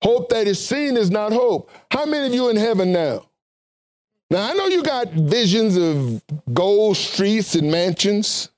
[0.02, 1.70] Hope that is seen is not hope.
[1.92, 3.28] How many of you in heaven now?
[4.32, 6.20] Now, I know you got visions of
[6.52, 8.50] gold streets and mansions,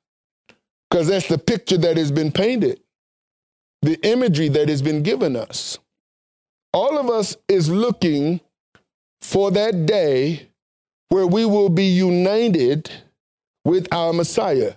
[0.89, 2.81] because that's the picture that has been painted
[3.83, 5.79] the imagery that has been given us.
[6.73, 8.41] All of us is looking
[9.21, 10.49] for that day
[11.09, 12.91] where we will be united
[13.65, 14.75] with our Messiah.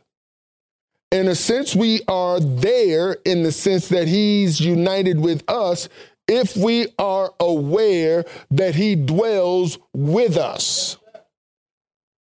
[1.11, 5.87] In a sense, we are there in the sense that he's united with us
[6.27, 10.97] if we are aware that he dwells with us.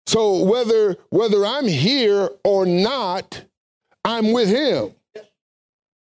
[0.07, 3.45] So whether whether I'm here or not,
[4.03, 4.95] I'm with him.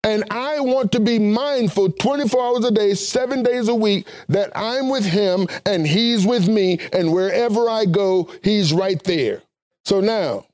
[0.06, 4.52] And I want to be mindful 24 hours a day, seven days a week, that
[4.54, 6.78] I'm with him and he's with me.
[6.92, 9.42] And wherever I go, he's right there.
[9.84, 10.46] So now,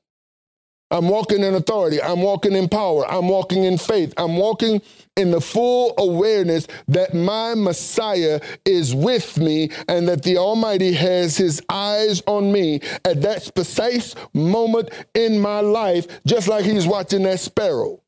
[0.89, 2.01] I'm walking in authority.
[2.01, 3.05] I'm walking in power.
[3.11, 4.13] I'm walking in faith.
[4.17, 4.81] I'm walking
[5.17, 11.37] in the full awareness that my Messiah is with me and that the Almighty has
[11.37, 17.23] his eyes on me at that precise moment in my life, just like he's watching
[17.23, 18.02] that sparrow.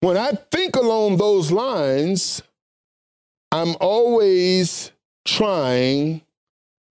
[0.00, 2.42] When I think along those lines,
[3.50, 4.92] I'm always
[5.24, 6.22] trying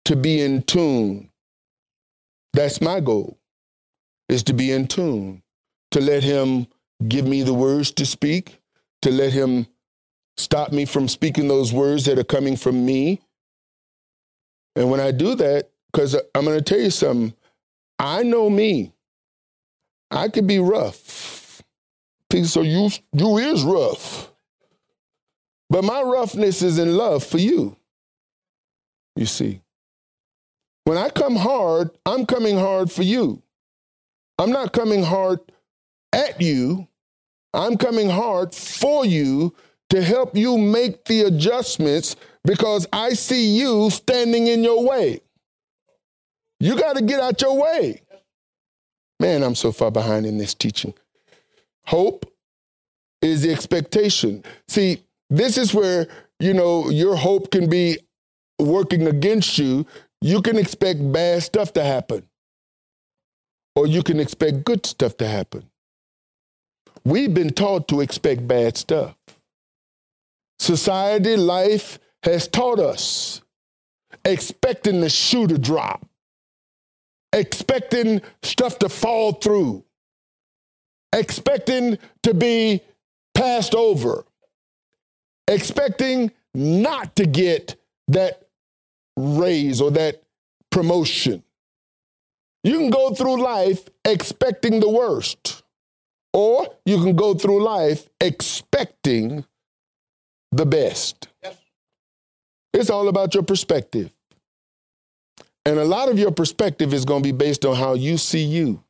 [0.05, 1.29] to be in tune.
[2.53, 3.37] That's my goal,
[4.27, 5.43] is to be in tune,
[5.91, 6.67] to let him
[7.07, 8.59] give me the words to speak,
[9.03, 9.67] to let him
[10.35, 13.21] stop me from speaking those words that are coming from me.
[14.75, 17.33] And when I do that, because I'm going to tell you something,
[17.99, 18.91] I know me.
[20.11, 21.36] I could be rough.
[22.30, 24.32] People say, you, you is rough.
[25.69, 27.78] But my roughness is in love for you.
[29.15, 29.61] You see.
[30.86, 33.41] When I come hard, I'm coming hard for you.
[34.38, 35.39] I'm not coming hard
[36.13, 36.88] at you.
[37.53, 39.53] I'm coming hard for you
[39.89, 45.21] to help you make the adjustments because I see you standing in your way.
[46.59, 48.01] You got to get out your way.
[49.19, 50.93] Man, I'm so far behind in this teaching.
[51.88, 52.25] Hope
[53.21, 54.43] is the expectation.
[54.67, 56.07] See, this is where,
[56.39, 57.97] you know, your hope can be
[58.59, 59.85] working against you.
[60.21, 62.27] You can expect bad stuff to happen,
[63.75, 65.69] or you can expect good stuff to happen.
[67.05, 69.15] We've been taught to expect bad stuff.
[70.59, 73.41] Society, life has taught us
[74.25, 76.05] expecting the shoe to drop,
[77.31, 79.85] expecting stuff to fall through,
[81.13, 82.81] expecting to be
[83.33, 84.25] passed over,
[85.47, 87.75] expecting not to get
[88.07, 88.47] that
[89.15, 90.23] raise or that
[90.71, 91.43] promotion.
[92.63, 95.63] You can go through life expecting the worst,
[96.33, 99.45] or you can go through life expecting
[100.51, 101.27] the best.
[101.43, 101.57] Yes.
[102.73, 104.11] It's all about your perspective.
[105.65, 108.43] And a lot of your perspective is going to be based on how you see
[108.43, 108.83] you.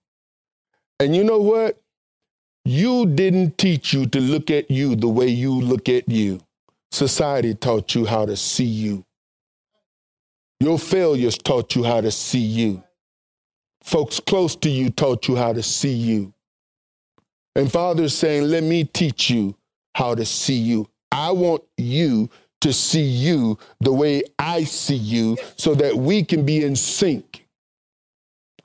[0.99, 1.81] And you know what?
[2.69, 6.41] You didn't teach you to look at you the way you look at you.
[6.91, 9.05] Society taught you how to see you.
[10.59, 12.83] Your failures taught you how to see you.
[13.81, 16.33] Folks close to you taught you how to see you.
[17.55, 19.55] And Father's saying, Let me teach you
[19.95, 20.89] how to see you.
[21.09, 26.45] I want you to see you the way I see you so that we can
[26.45, 27.46] be in sync.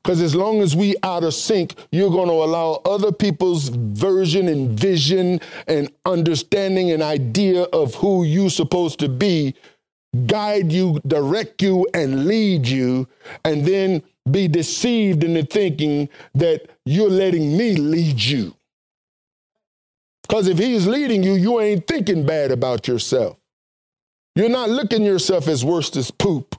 [0.02, 4.48] Because as long as we out of sync, you're going to allow other people's version
[4.48, 9.54] and vision and understanding and idea of who you're supposed to be
[10.26, 13.08] guide you, direct you, and lead you,
[13.44, 18.54] and then be deceived into thinking that you're letting me lead you.
[20.22, 23.36] Because if he's leading you, you ain't thinking bad about yourself.
[24.34, 26.56] You're not looking yourself as worst as poop.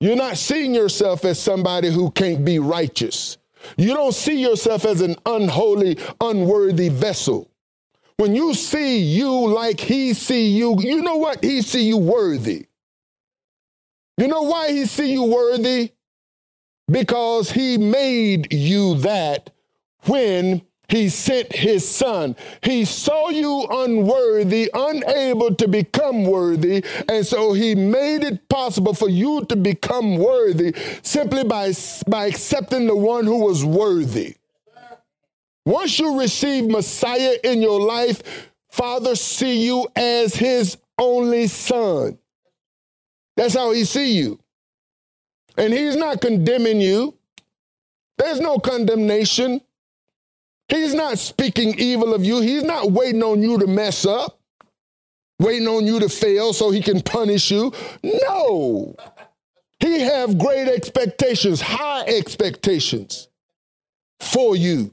[0.00, 3.38] You're not seeing yourself as somebody who can't be righteous.
[3.76, 7.50] You don't see yourself as an unholy, unworthy vessel.
[8.16, 11.42] When you see you like he see you, you know what?
[11.42, 12.66] He see you worthy.
[14.16, 15.92] You know why he see you worthy?
[16.90, 19.50] Because he made you that
[20.06, 22.34] when he sent his son.
[22.62, 29.08] He saw you unworthy, unable to become worthy, and so he made it possible for
[29.08, 31.72] you to become worthy simply by,
[32.08, 34.36] by accepting the one who was worthy.
[35.66, 38.22] Once you receive Messiah in your life,
[38.70, 42.18] Father see you as his only son.
[43.36, 44.40] That's how he see you.
[45.58, 47.14] And he's not condemning you.
[48.16, 49.60] There's no condemnation.
[50.68, 52.40] He's not speaking evil of you.
[52.40, 54.38] He's not waiting on you to mess up,
[55.38, 57.72] waiting on you to fail so he can punish you.
[58.02, 58.94] No.
[59.80, 63.28] He have great expectations, high expectations
[64.20, 64.92] for you.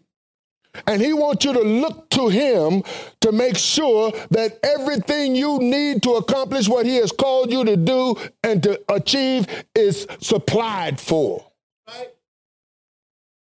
[0.88, 2.84] And he wants you to look to him
[3.22, 7.78] to make sure that everything you need to accomplish what he has called you to
[7.78, 11.46] do and to achieve is supplied for.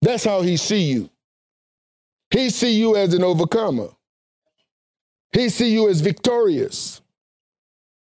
[0.01, 1.11] That's how he see you.
[2.31, 3.89] He see you as an overcomer.
[5.33, 7.01] He see you as victorious.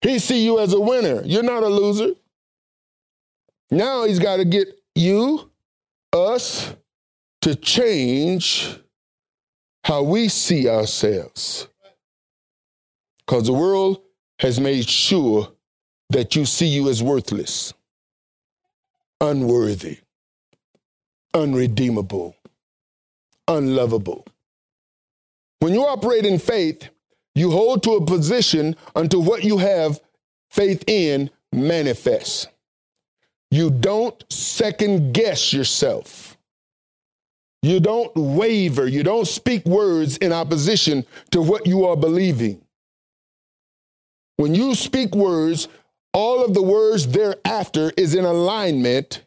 [0.01, 1.21] He see you as a winner.
[1.23, 2.13] You're not a loser.
[3.71, 5.49] Now he's got to get you,
[6.13, 6.73] us,
[7.41, 8.79] to change
[9.83, 11.67] how we see ourselves.
[13.19, 14.01] Because the world
[14.39, 15.51] has made sure
[16.09, 17.73] that you see you as worthless,
[19.19, 19.99] unworthy,
[21.33, 22.35] unredeemable,
[23.47, 24.25] unlovable.
[25.59, 26.89] When you operate in faith,
[27.33, 29.99] you hold to a position until what you have
[30.49, 32.47] faith in manifests.
[33.51, 36.37] You don't second guess yourself.
[37.61, 38.87] You don't waver.
[38.87, 42.61] You don't speak words in opposition to what you are believing.
[44.37, 45.67] When you speak words,
[46.13, 49.23] all of the words thereafter is in alignment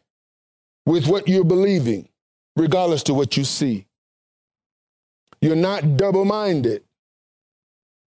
[0.85, 2.07] with what you're believing,
[2.55, 3.85] regardless to what you see.
[5.41, 6.83] You're not double minded.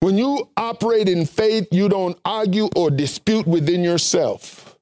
[0.02, 4.78] When you operate in faith, you don't argue or dispute within yourself.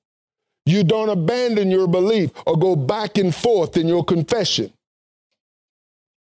[0.65, 4.71] You don't abandon your belief or go back and forth in your confession.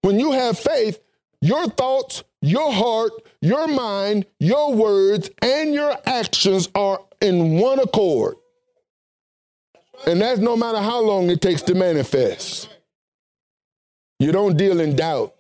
[0.01, 0.99] When you have faith,
[1.41, 3.11] your thoughts, your heart,
[3.41, 8.35] your mind, your words, and your actions are in one accord.
[10.05, 12.69] And that's no matter how long it takes to manifest.
[14.19, 15.33] You don't deal in doubt.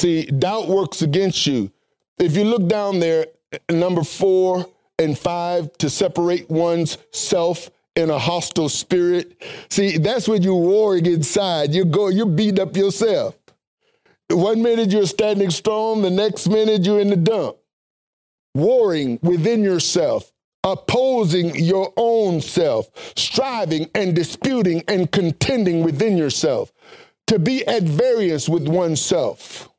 [0.00, 1.70] See, doubt works against you.
[2.18, 3.26] If you look down there,
[3.70, 4.64] number four
[4.98, 9.36] and five, to separate one's self in a hostile spirit.
[9.68, 11.74] See, that's when you're warring inside.
[11.74, 13.36] You go, you beat up yourself.
[14.30, 17.58] One minute you're standing strong, the next minute you're in the dump.
[18.54, 20.32] Warring within yourself,
[20.64, 26.72] opposing your own self, striving and disputing and contending within yourself,
[27.26, 29.69] to be at variance with oneself.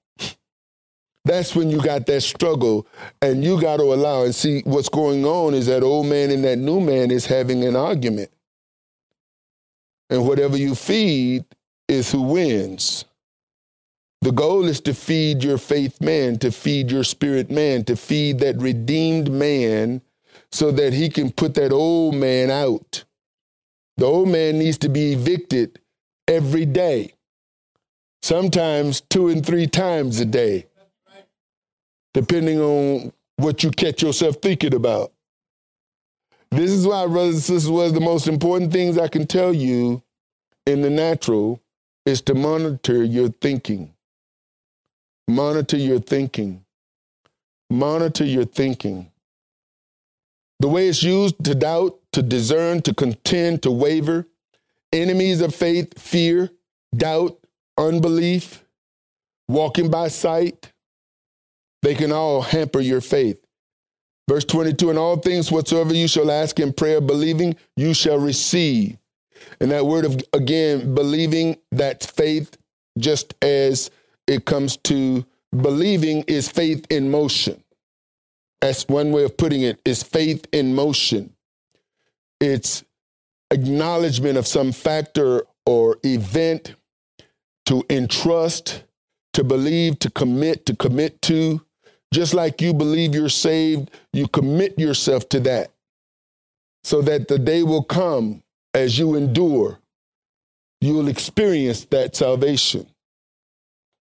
[1.24, 2.88] That's when you got that struggle
[3.22, 6.44] and you got to allow and see what's going on is that old man and
[6.44, 8.32] that new man is having an argument.
[10.10, 11.46] And whatever you feed
[11.88, 13.06] is who wins.
[14.22, 18.40] The goal is to feed your faith man, to feed your spirit man, to feed
[18.40, 20.02] that redeemed man
[20.52, 23.04] so that he can put that old man out.
[23.98, 25.80] The old man needs to be evicted
[26.28, 27.14] every day,
[28.22, 30.68] sometimes two and three times a day,
[32.14, 35.12] depending on what you catch yourself thinking about.
[36.52, 39.54] This is why, brothers and sisters, one of the most important things I can tell
[39.54, 40.02] you
[40.66, 41.62] in the natural
[42.06, 43.94] is to monitor your thinking.
[45.28, 46.66] Monitor your thinking.
[47.70, 49.10] Monitor your thinking.
[50.60, 54.28] The way it's used to doubt, to discern, to contend, to waver,
[54.92, 56.52] enemies of faith, fear,
[56.96, 57.40] doubt,
[57.78, 58.64] unbelief,
[59.48, 60.72] walking by sight,
[61.82, 63.38] they can all hamper your faith.
[64.30, 68.98] Verse 22 In all things whatsoever you shall ask in prayer, believing, you shall receive.
[69.60, 72.58] And that word of, again, believing, that's faith,
[72.98, 73.90] just as
[74.28, 75.26] it comes to
[75.56, 77.64] believing is faith in motion.
[78.62, 81.34] That's one way of putting it, is faith in motion.
[82.40, 82.84] It's
[83.50, 86.76] acknowledgement of some factor or event
[87.66, 88.84] to entrust,
[89.34, 91.62] to believe, to commit, to commit to.
[92.14, 95.72] Just like you believe you're saved, you commit yourself to that
[96.84, 98.44] so that the day will come
[98.74, 99.80] as you endure,
[100.82, 102.88] you will experience that salvation.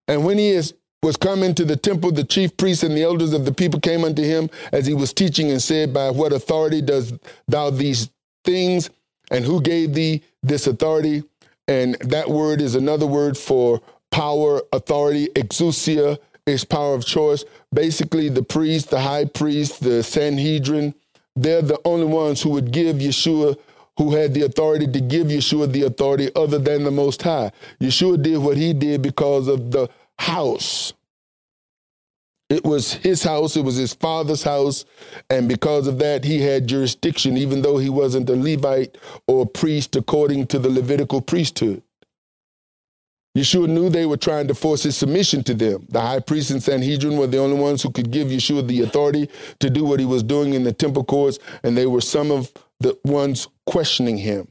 [0.08, 3.34] And when he is, was come into the temple, the chief priests and the elders
[3.34, 6.82] of the people came unto him as he was teaching and said, By what authority
[6.82, 7.14] does
[7.48, 8.10] thou these
[8.44, 8.90] things?
[9.32, 11.24] And who gave thee this authority?
[11.68, 13.82] And that word is another word for
[14.12, 16.18] power, authority, exousia
[16.50, 17.46] is power of choice.
[17.74, 20.94] Basically, the priest, the high priest, the Sanhedrin,
[21.36, 23.58] they're the only ones who would give Yeshua
[24.00, 27.52] who had the authority to give Yeshua the authority other than the Most High.
[27.82, 30.94] Yeshua did what he did because of the house.
[32.50, 34.86] It was his house, it was his father's house,
[35.30, 38.98] and because of that, he had jurisdiction, even though he wasn't a Levite
[39.28, 41.84] or a priest according to the Levitical priesthood.
[43.40, 45.86] Yeshua knew they were trying to force his submission to them.
[45.90, 49.30] The high priest and Sanhedrin were the only ones who could give Yeshua the authority
[49.60, 52.52] to do what he was doing in the temple courts, and they were some of
[52.82, 54.48] the ones questioning him.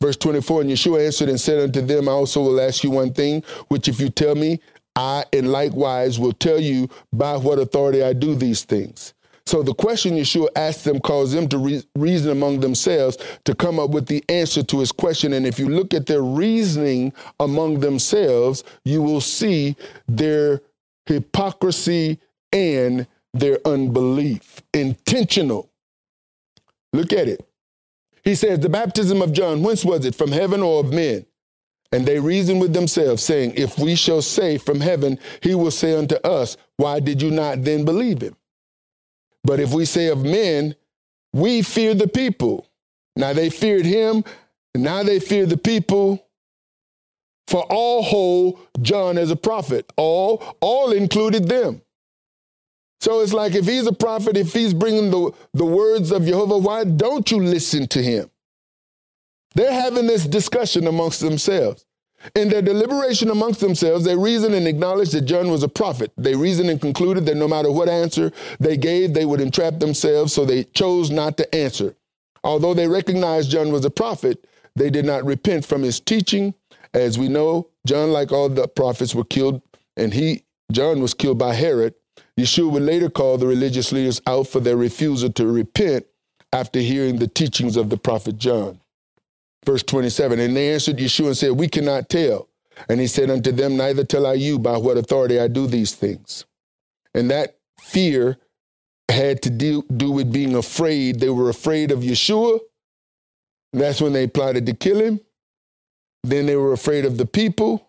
[0.00, 3.12] Verse 24, and Yeshua answered and said unto them, I also will ask you one
[3.12, 4.60] thing, which if you tell me,
[4.96, 9.14] I and likewise will tell you by what authority I do these things.
[9.50, 13.80] So the question Yeshua asked them caused them to re- reason among themselves to come
[13.80, 15.32] up with the answer to his question.
[15.32, 19.74] And if you look at their reasoning among themselves, you will see
[20.06, 20.60] their
[21.06, 22.20] hypocrisy
[22.52, 24.62] and their unbelief.
[24.72, 25.68] Intentional.
[26.92, 27.44] Look at it.
[28.22, 30.14] He says, The baptism of John, whence was it?
[30.14, 31.26] From heaven or of men?
[31.90, 35.98] And they reasoned with themselves, saying, If we shall say from heaven, he will say
[35.98, 38.36] unto us, Why did you not then believe him?
[39.44, 40.74] But if we say of men,
[41.32, 42.66] we fear the people.
[43.16, 44.24] Now they feared him,
[44.74, 46.26] now they fear the people.
[47.46, 49.92] For all hold John as a prophet.
[49.96, 51.82] All, all included them.
[53.00, 56.58] So it's like if he's a prophet, if he's bringing the, the words of Jehovah,
[56.58, 58.30] why don't you listen to him?
[59.54, 61.84] They're having this discussion amongst themselves.
[62.34, 66.12] In their deliberation amongst themselves, they reasoned and acknowledged that John was a prophet.
[66.18, 70.32] They reasoned and concluded that no matter what answer they gave, they would entrap themselves,
[70.32, 71.94] so they chose not to answer.
[72.44, 76.54] Although they recognized John was a prophet, they did not repent from his teaching.
[76.92, 79.62] As we know, John, like all the prophets, were killed,
[79.96, 81.94] and he, John, was killed by Herod.
[82.38, 86.06] Yeshua would later call the religious leaders out for their refusal to repent
[86.52, 88.79] after hearing the teachings of the prophet John.
[89.66, 92.48] Verse 27 And they answered Yeshua and said, We cannot tell.
[92.88, 95.94] And he said unto them, Neither tell I you by what authority I do these
[95.94, 96.44] things.
[97.14, 98.38] And that fear
[99.10, 101.20] had to do, do with being afraid.
[101.20, 102.60] They were afraid of Yeshua.
[103.72, 105.20] That's when they plotted to kill him.
[106.22, 107.86] Then they were afraid of the people.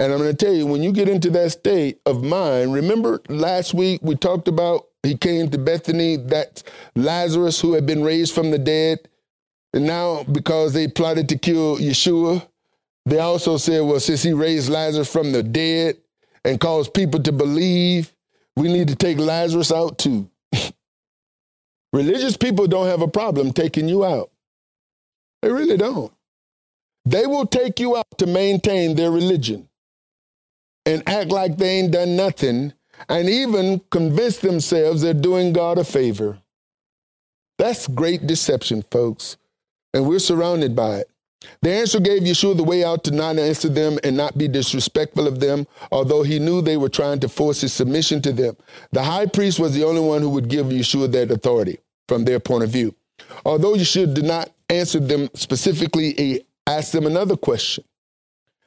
[0.00, 3.20] And I'm going to tell you, when you get into that state of mind, remember
[3.28, 6.62] last week we talked about he came to Bethany, that
[6.94, 9.08] Lazarus who had been raised from the dead.
[9.86, 12.46] Now, because they plotted to kill Yeshua,
[13.06, 15.96] they also said, well, since he raised Lazarus from the dead
[16.44, 18.12] and caused people to believe,
[18.56, 20.28] we need to take Lazarus out too.
[21.92, 24.30] Religious people don't have a problem taking you out.
[25.42, 26.12] They really don't.
[27.04, 29.68] They will take you out to maintain their religion
[30.84, 32.72] and act like they ain't done nothing
[33.08, 36.38] and even convince themselves they're doing God a favor.
[37.58, 39.36] That's great deception, folks.
[39.94, 41.10] And we're surrounded by it.
[41.62, 45.26] The answer gave Yeshua the way out to not answer them and not be disrespectful
[45.26, 48.56] of them, although he knew they were trying to force his submission to them.
[48.92, 51.78] The high priest was the only one who would give Yeshua that authority
[52.08, 52.94] from their point of view.
[53.44, 57.84] Although Yeshua did not answer them specifically, he asked them another question.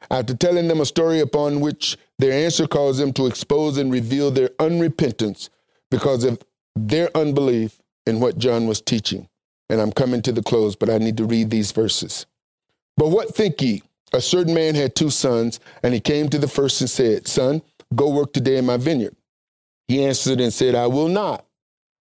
[0.09, 4.31] After telling them a story upon which their answer caused them to expose and reveal
[4.31, 5.49] their unrepentance
[5.91, 6.41] because of
[6.75, 9.27] their unbelief in what John was teaching.
[9.71, 12.27] And I'm coming to the close, but I need to read these verses.
[12.97, 13.81] But what think ye?
[14.13, 17.61] A certain man had two sons, and he came to the first and said, Son,
[17.95, 19.15] go work today in my vineyard.
[19.87, 21.45] He answered and said, I will not.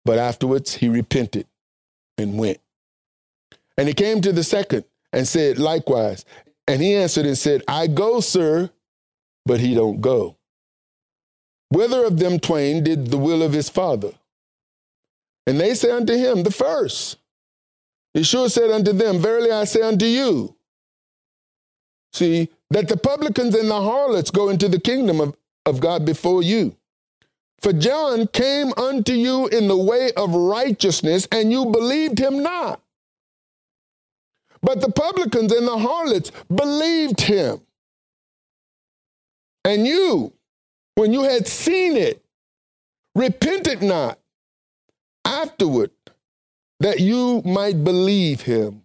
[0.05, 1.45] But afterwards he repented
[2.17, 2.59] and went.
[3.77, 6.25] And he came to the second and said likewise.
[6.67, 8.69] And he answered and said, I go, sir,
[9.45, 10.37] but he don't go.
[11.69, 14.11] Whether of them twain did the will of his father?
[15.45, 17.17] And they say unto him, The first.
[18.17, 20.55] Yeshua said unto them, Verily I say unto you,
[22.13, 25.37] see, that the publicans and the harlots go into the kingdom of,
[25.67, 26.75] of God before you.
[27.61, 32.81] For John came unto you in the way of righteousness, and you believed him not.
[34.63, 37.61] But the publicans and the harlots believed him.
[39.63, 40.33] And you,
[40.95, 42.23] when you had seen it,
[43.13, 44.17] repented not
[45.23, 45.91] afterward
[46.79, 48.83] that you might believe him.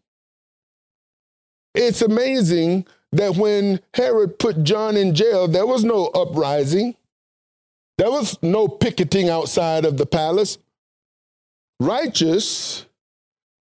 [1.74, 6.96] It's amazing that when Herod put John in jail, there was no uprising.
[7.98, 10.58] There was no picketing outside of the palace.
[11.80, 12.86] Righteous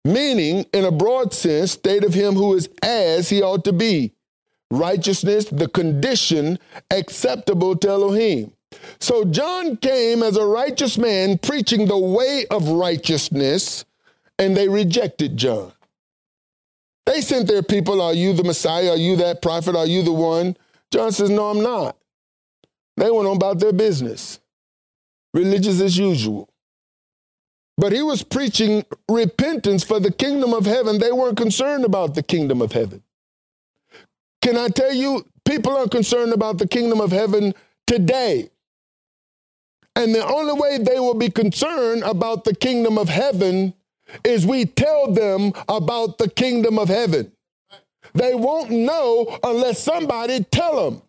[0.05, 4.13] meaning, in a broad sense, state of him who is as he ought to be.
[4.71, 6.59] Righteousness, the condition
[6.91, 8.53] acceptable to Elohim.
[9.01, 13.85] So John came as a righteous man preaching the way of righteousness,
[14.39, 15.73] and they rejected John.
[17.07, 18.91] They sent their people, Are you the Messiah?
[18.91, 19.75] Are you that prophet?
[19.75, 20.57] Are you the one?
[20.91, 21.97] John says, No, I'm not.
[22.97, 24.41] They went on about their business,
[25.33, 26.49] religious as usual.
[27.79, 30.99] But he was preaching repentance for the kingdom of heaven.
[30.99, 33.03] They weren't concerned about the kingdom of heaven.
[34.43, 37.55] Can I tell you, people are concerned about the kingdom of heaven
[37.87, 38.51] today.
[39.95, 43.75] And the only way they will be concerned about the kingdom of heaven
[44.25, 47.33] is we tell them about the kingdom of heaven.
[48.15, 51.03] They won't know unless somebody tell them.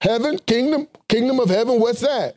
[0.00, 2.36] Heaven, kingdom, kingdom of heaven, what's that?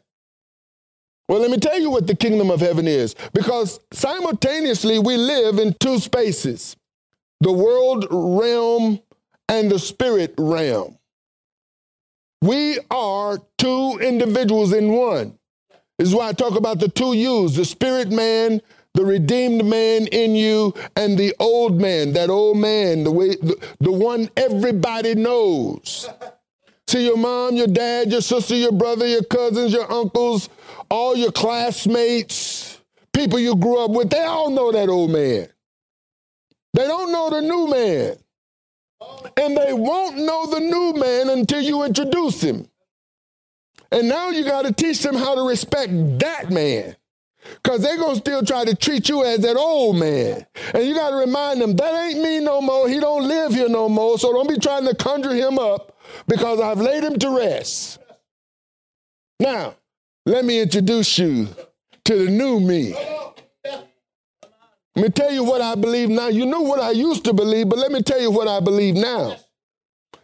[1.28, 5.60] Well, let me tell you what the kingdom of heaven is, because simultaneously we live
[5.60, 6.76] in two spaces
[7.42, 9.00] the world realm
[9.48, 10.98] and the spirit realm.
[12.42, 15.38] We are two individuals in one.
[15.98, 18.62] This is why I talk about the two yous the spirit man,
[18.94, 23.56] the redeemed man in you, and the old man, that old man, the, way, the,
[23.80, 26.10] the one everybody knows.
[26.88, 30.50] See your mom, your dad, your sister, your brother, your cousins, your uncles,
[30.90, 32.82] all your classmates,
[33.14, 35.48] people you grew up with, they all know that old man.
[36.74, 38.16] They don't know the new man.
[39.38, 42.68] And they won't know the new man until you introduce him.
[43.92, 46.96] And now you got to teach them how to respect that man.
[47.56, 50.46] Because they're going to still try to treat you as that old man.
[50.74, 52.88] And you got to remind them, that ain't me no more.
[52.88, 54.18] He don't live here no more.
[54.18, 55.98] So don't be trying to conjure him up
[56.28, 58.00] because I've laid him to rest.
[59.40, 59.76] Now,
[60.26, 61.48] let me introduce you
[62.06, 62.94] to the new me.
[64.96, 66.28] Let me tell you what I believe now.
[66.28, 68.96] You know what I used to believe, but let me tell you what I believe
[68.96, 69.38] now.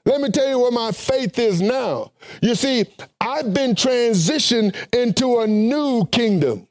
[0.06, 2.12] Let me tell you what my faith is now.
[2.42, 2.86] You see,
[3.20, 6.68] I've been transitioned into a new kingdom.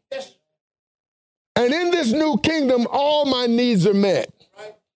[1.56, 4.30] And in this new kingdom, all my needs are met.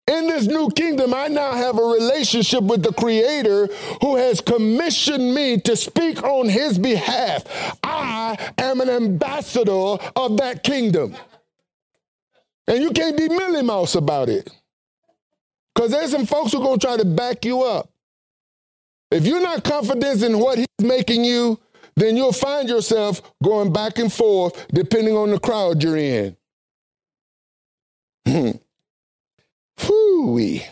[0.09, 3.69] In this new kingdom, I now have a relationship with the Creator
[4.01, 7.45] who has commissioned me to speak on His behalf.
[7.83, 11.15] I am an ambassador of that kingdom.
[12.67, 14.51] And you can't be Millie Mouse about it.
[15.75, 17.91] Because there's some folks who are going to try to back you up.
[19.11, 21.61] If you're not confident in what he's making you,
[21.97, 26.38] then you'll find yourself going back and forth depending on the crowd you're in.
[28.29, 28.51] Hmm.
[29.89, 30.63] Whoo-wee.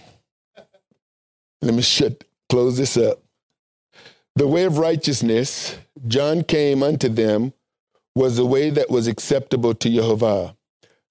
[1.62, 3.23] Let me shut, close this up.
[4.35, 7.55] The way of righteousness, John came unto them,
[8.15, 10.55] was the way that was acceptable to Jehovah.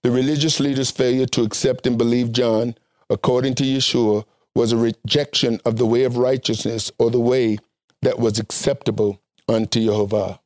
[0.04, 2.76] The religious leaders' failure to accept and believe John,
[3.10, 4.24] according to Yeshua,
[4.54, 7.58] was a rejection of the way of righteousness or the way
[8.04, 9.20] that was acceptable
[9.50, 10.40] unto Jehovah.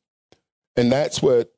[0.76, 1.52] And that's what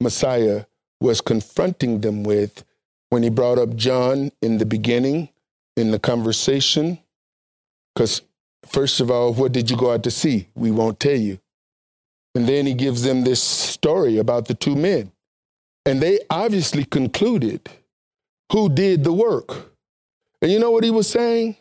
[0.00, 0.64] Messiah
[0.98, 2.64] was confronting them with
[3.12, 5.28] when he brought up John in the beginning
[5.76, 6.98] in the conversation.
[7.94, 8.22] Because,
[8.64, 10.48] first of all, what did you go out to see?
[10.54, 11.38] We won't tell you.
[12.34, 15.12] And then he gives them this story about the two men.
[15.84, 17.68] And they obviously concluded
[18.50, 19.74] who did the work.
[20.40, 21.56] And you know what he was saying?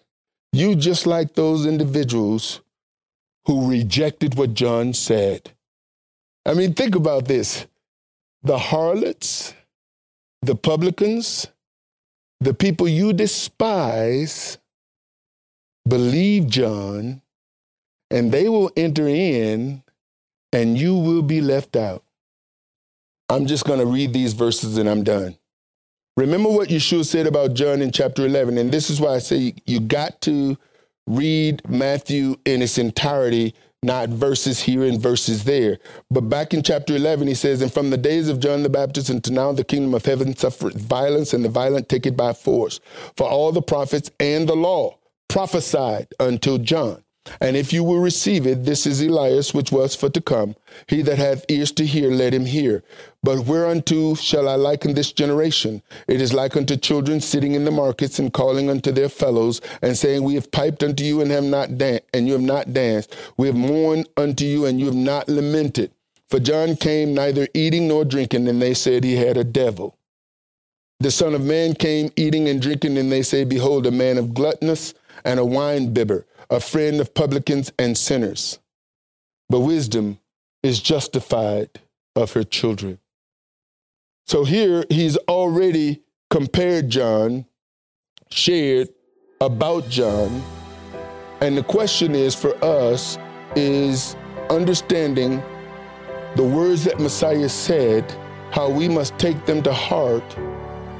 [0.53, 2.61] You just like those individuals
[3.45, 5.51] who rejected what John said.
[6.45, 7.67] I mean, think about this
[8.41, 9.53] the harlots,
[10.41, 11.47] the publicans,
[12.39, 14.57] the people you despise
[15.87, 17.21] believe John,
[18.09, 19.83] and they will enter in,
[20.51, 22.03] and you will be left out.
[23.29, 25.37] I'm just going to read these verses and I'm done.
[26.17, 29.53] Remember what Yeshua said about John in chapter 11, and this is why I say
[29.65, 30.57] you got to
[31.07, 35.79] read Matthew in its entirety, not verses here and verses there.
[36.11, 39.09] But back in chapter 11, he says, And from the days of John the Baptist
[39.09, 42.79] until now, the kingdom of heaven suffered violence, and the violent take it by force.
[43.17, 44.97] For all the prophets and the law
[45.27, 47.03] prophesied until John.
[47.39, 50.55] And if you will receive it, this is Elias, which was for to come.
[50.87, 52.83] He that hath ears to hear, let him hear.
[53.21, 55.83] But whereunto shall I liken this generation?
[56.07, 59.95] It is like unto children sitting in the markets and calling unto their fellows and
[59.95, 63.15] saying, We have piped unto you and have not danced, and you have not danced.
[63.37, 65.91] We have mourned unto you and you have not lamented.
[66.29, 69.97] For John came neither eating nor drinking, and they said he had a devil.
[71.01, 74.33] The Son of Man came eating and drinking, and they say, Behold, a man of
[74.33, 74.93] gluttonous
[75.23, 78.59] and a wine bibber a friend of publicans and sinners.
[79.49, 80.19] But wisdom
[80.61, 81.69] is justified
[82.15, 82.99] of her children.
[84.27, 87.45] So here he's already compared John,
[88.29, 88.89] shared
[89.39, 90.43] about John.
[91.39, 93.17] And the question is for us
[93.55, 94.15] is
[94.49, 95.41] understanding
[96.35, 98.13] the words that Messiah said,
[98.51, 100.37] how we must take them to heart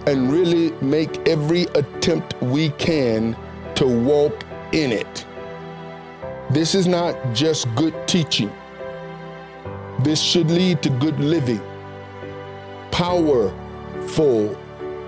[0.07, 3.35] and really make every attempt we can
[3.76, 5.26] to walk in it.
[6.49, 8.52] This is not just good teaching.
[9.99, 11.61] This should lead to good living,
[12.91, 14.57] powerful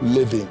[0.01, 0.47] living.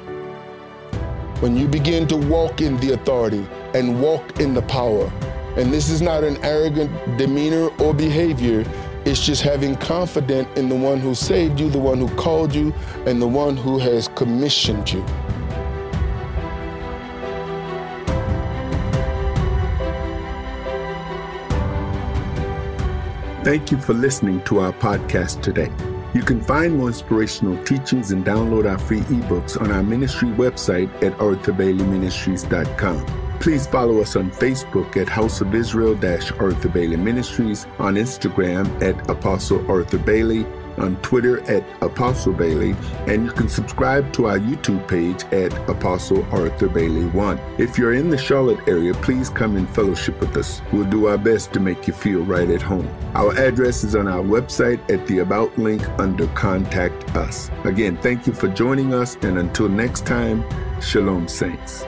[1.39, 5.11] When you begin to walk in the authority and walk in the power,
[5.57, 8.65] and this is not an arrogant demeanor or behavior,
[9.05, 12.73] it's just having confidence in the one who saved you, the one who called you,
[13.05, 15.05] and the one who has commissioned you.
[23.43, 25.69] Thank you for listening to our podcast today.
[26.13, 30.89] You can find more inspirational teachings and download our free ebooks on our ministry website
[31.03, 33.39] at arthurbaileyministries.com.
[33.41, 39.09] Please follow us on Facebook at House of Israel Arthur Bailey Ministries, on Instagram at
[39.09, 40.45] Apostle Arthur Bailey,
[40.77, 42.75] on Twitter at Apostle Bailey,
[43.07, 47.39] and you can subscribe to our YouTube page at Apostle Arthur Bailey 1.
[47.57, 50.61] If you're in the Charlotte area, please come and fellowship with us.
[50.71, 52.89] We'll do our best to make you feel right at home.
[53.15, 57.49] Our address is on our website at the About link under Contact Us.
[57.63, 60.43] Again, thank you for joining us, and until next time,
[60.81, 61.85] Shalom, Saints.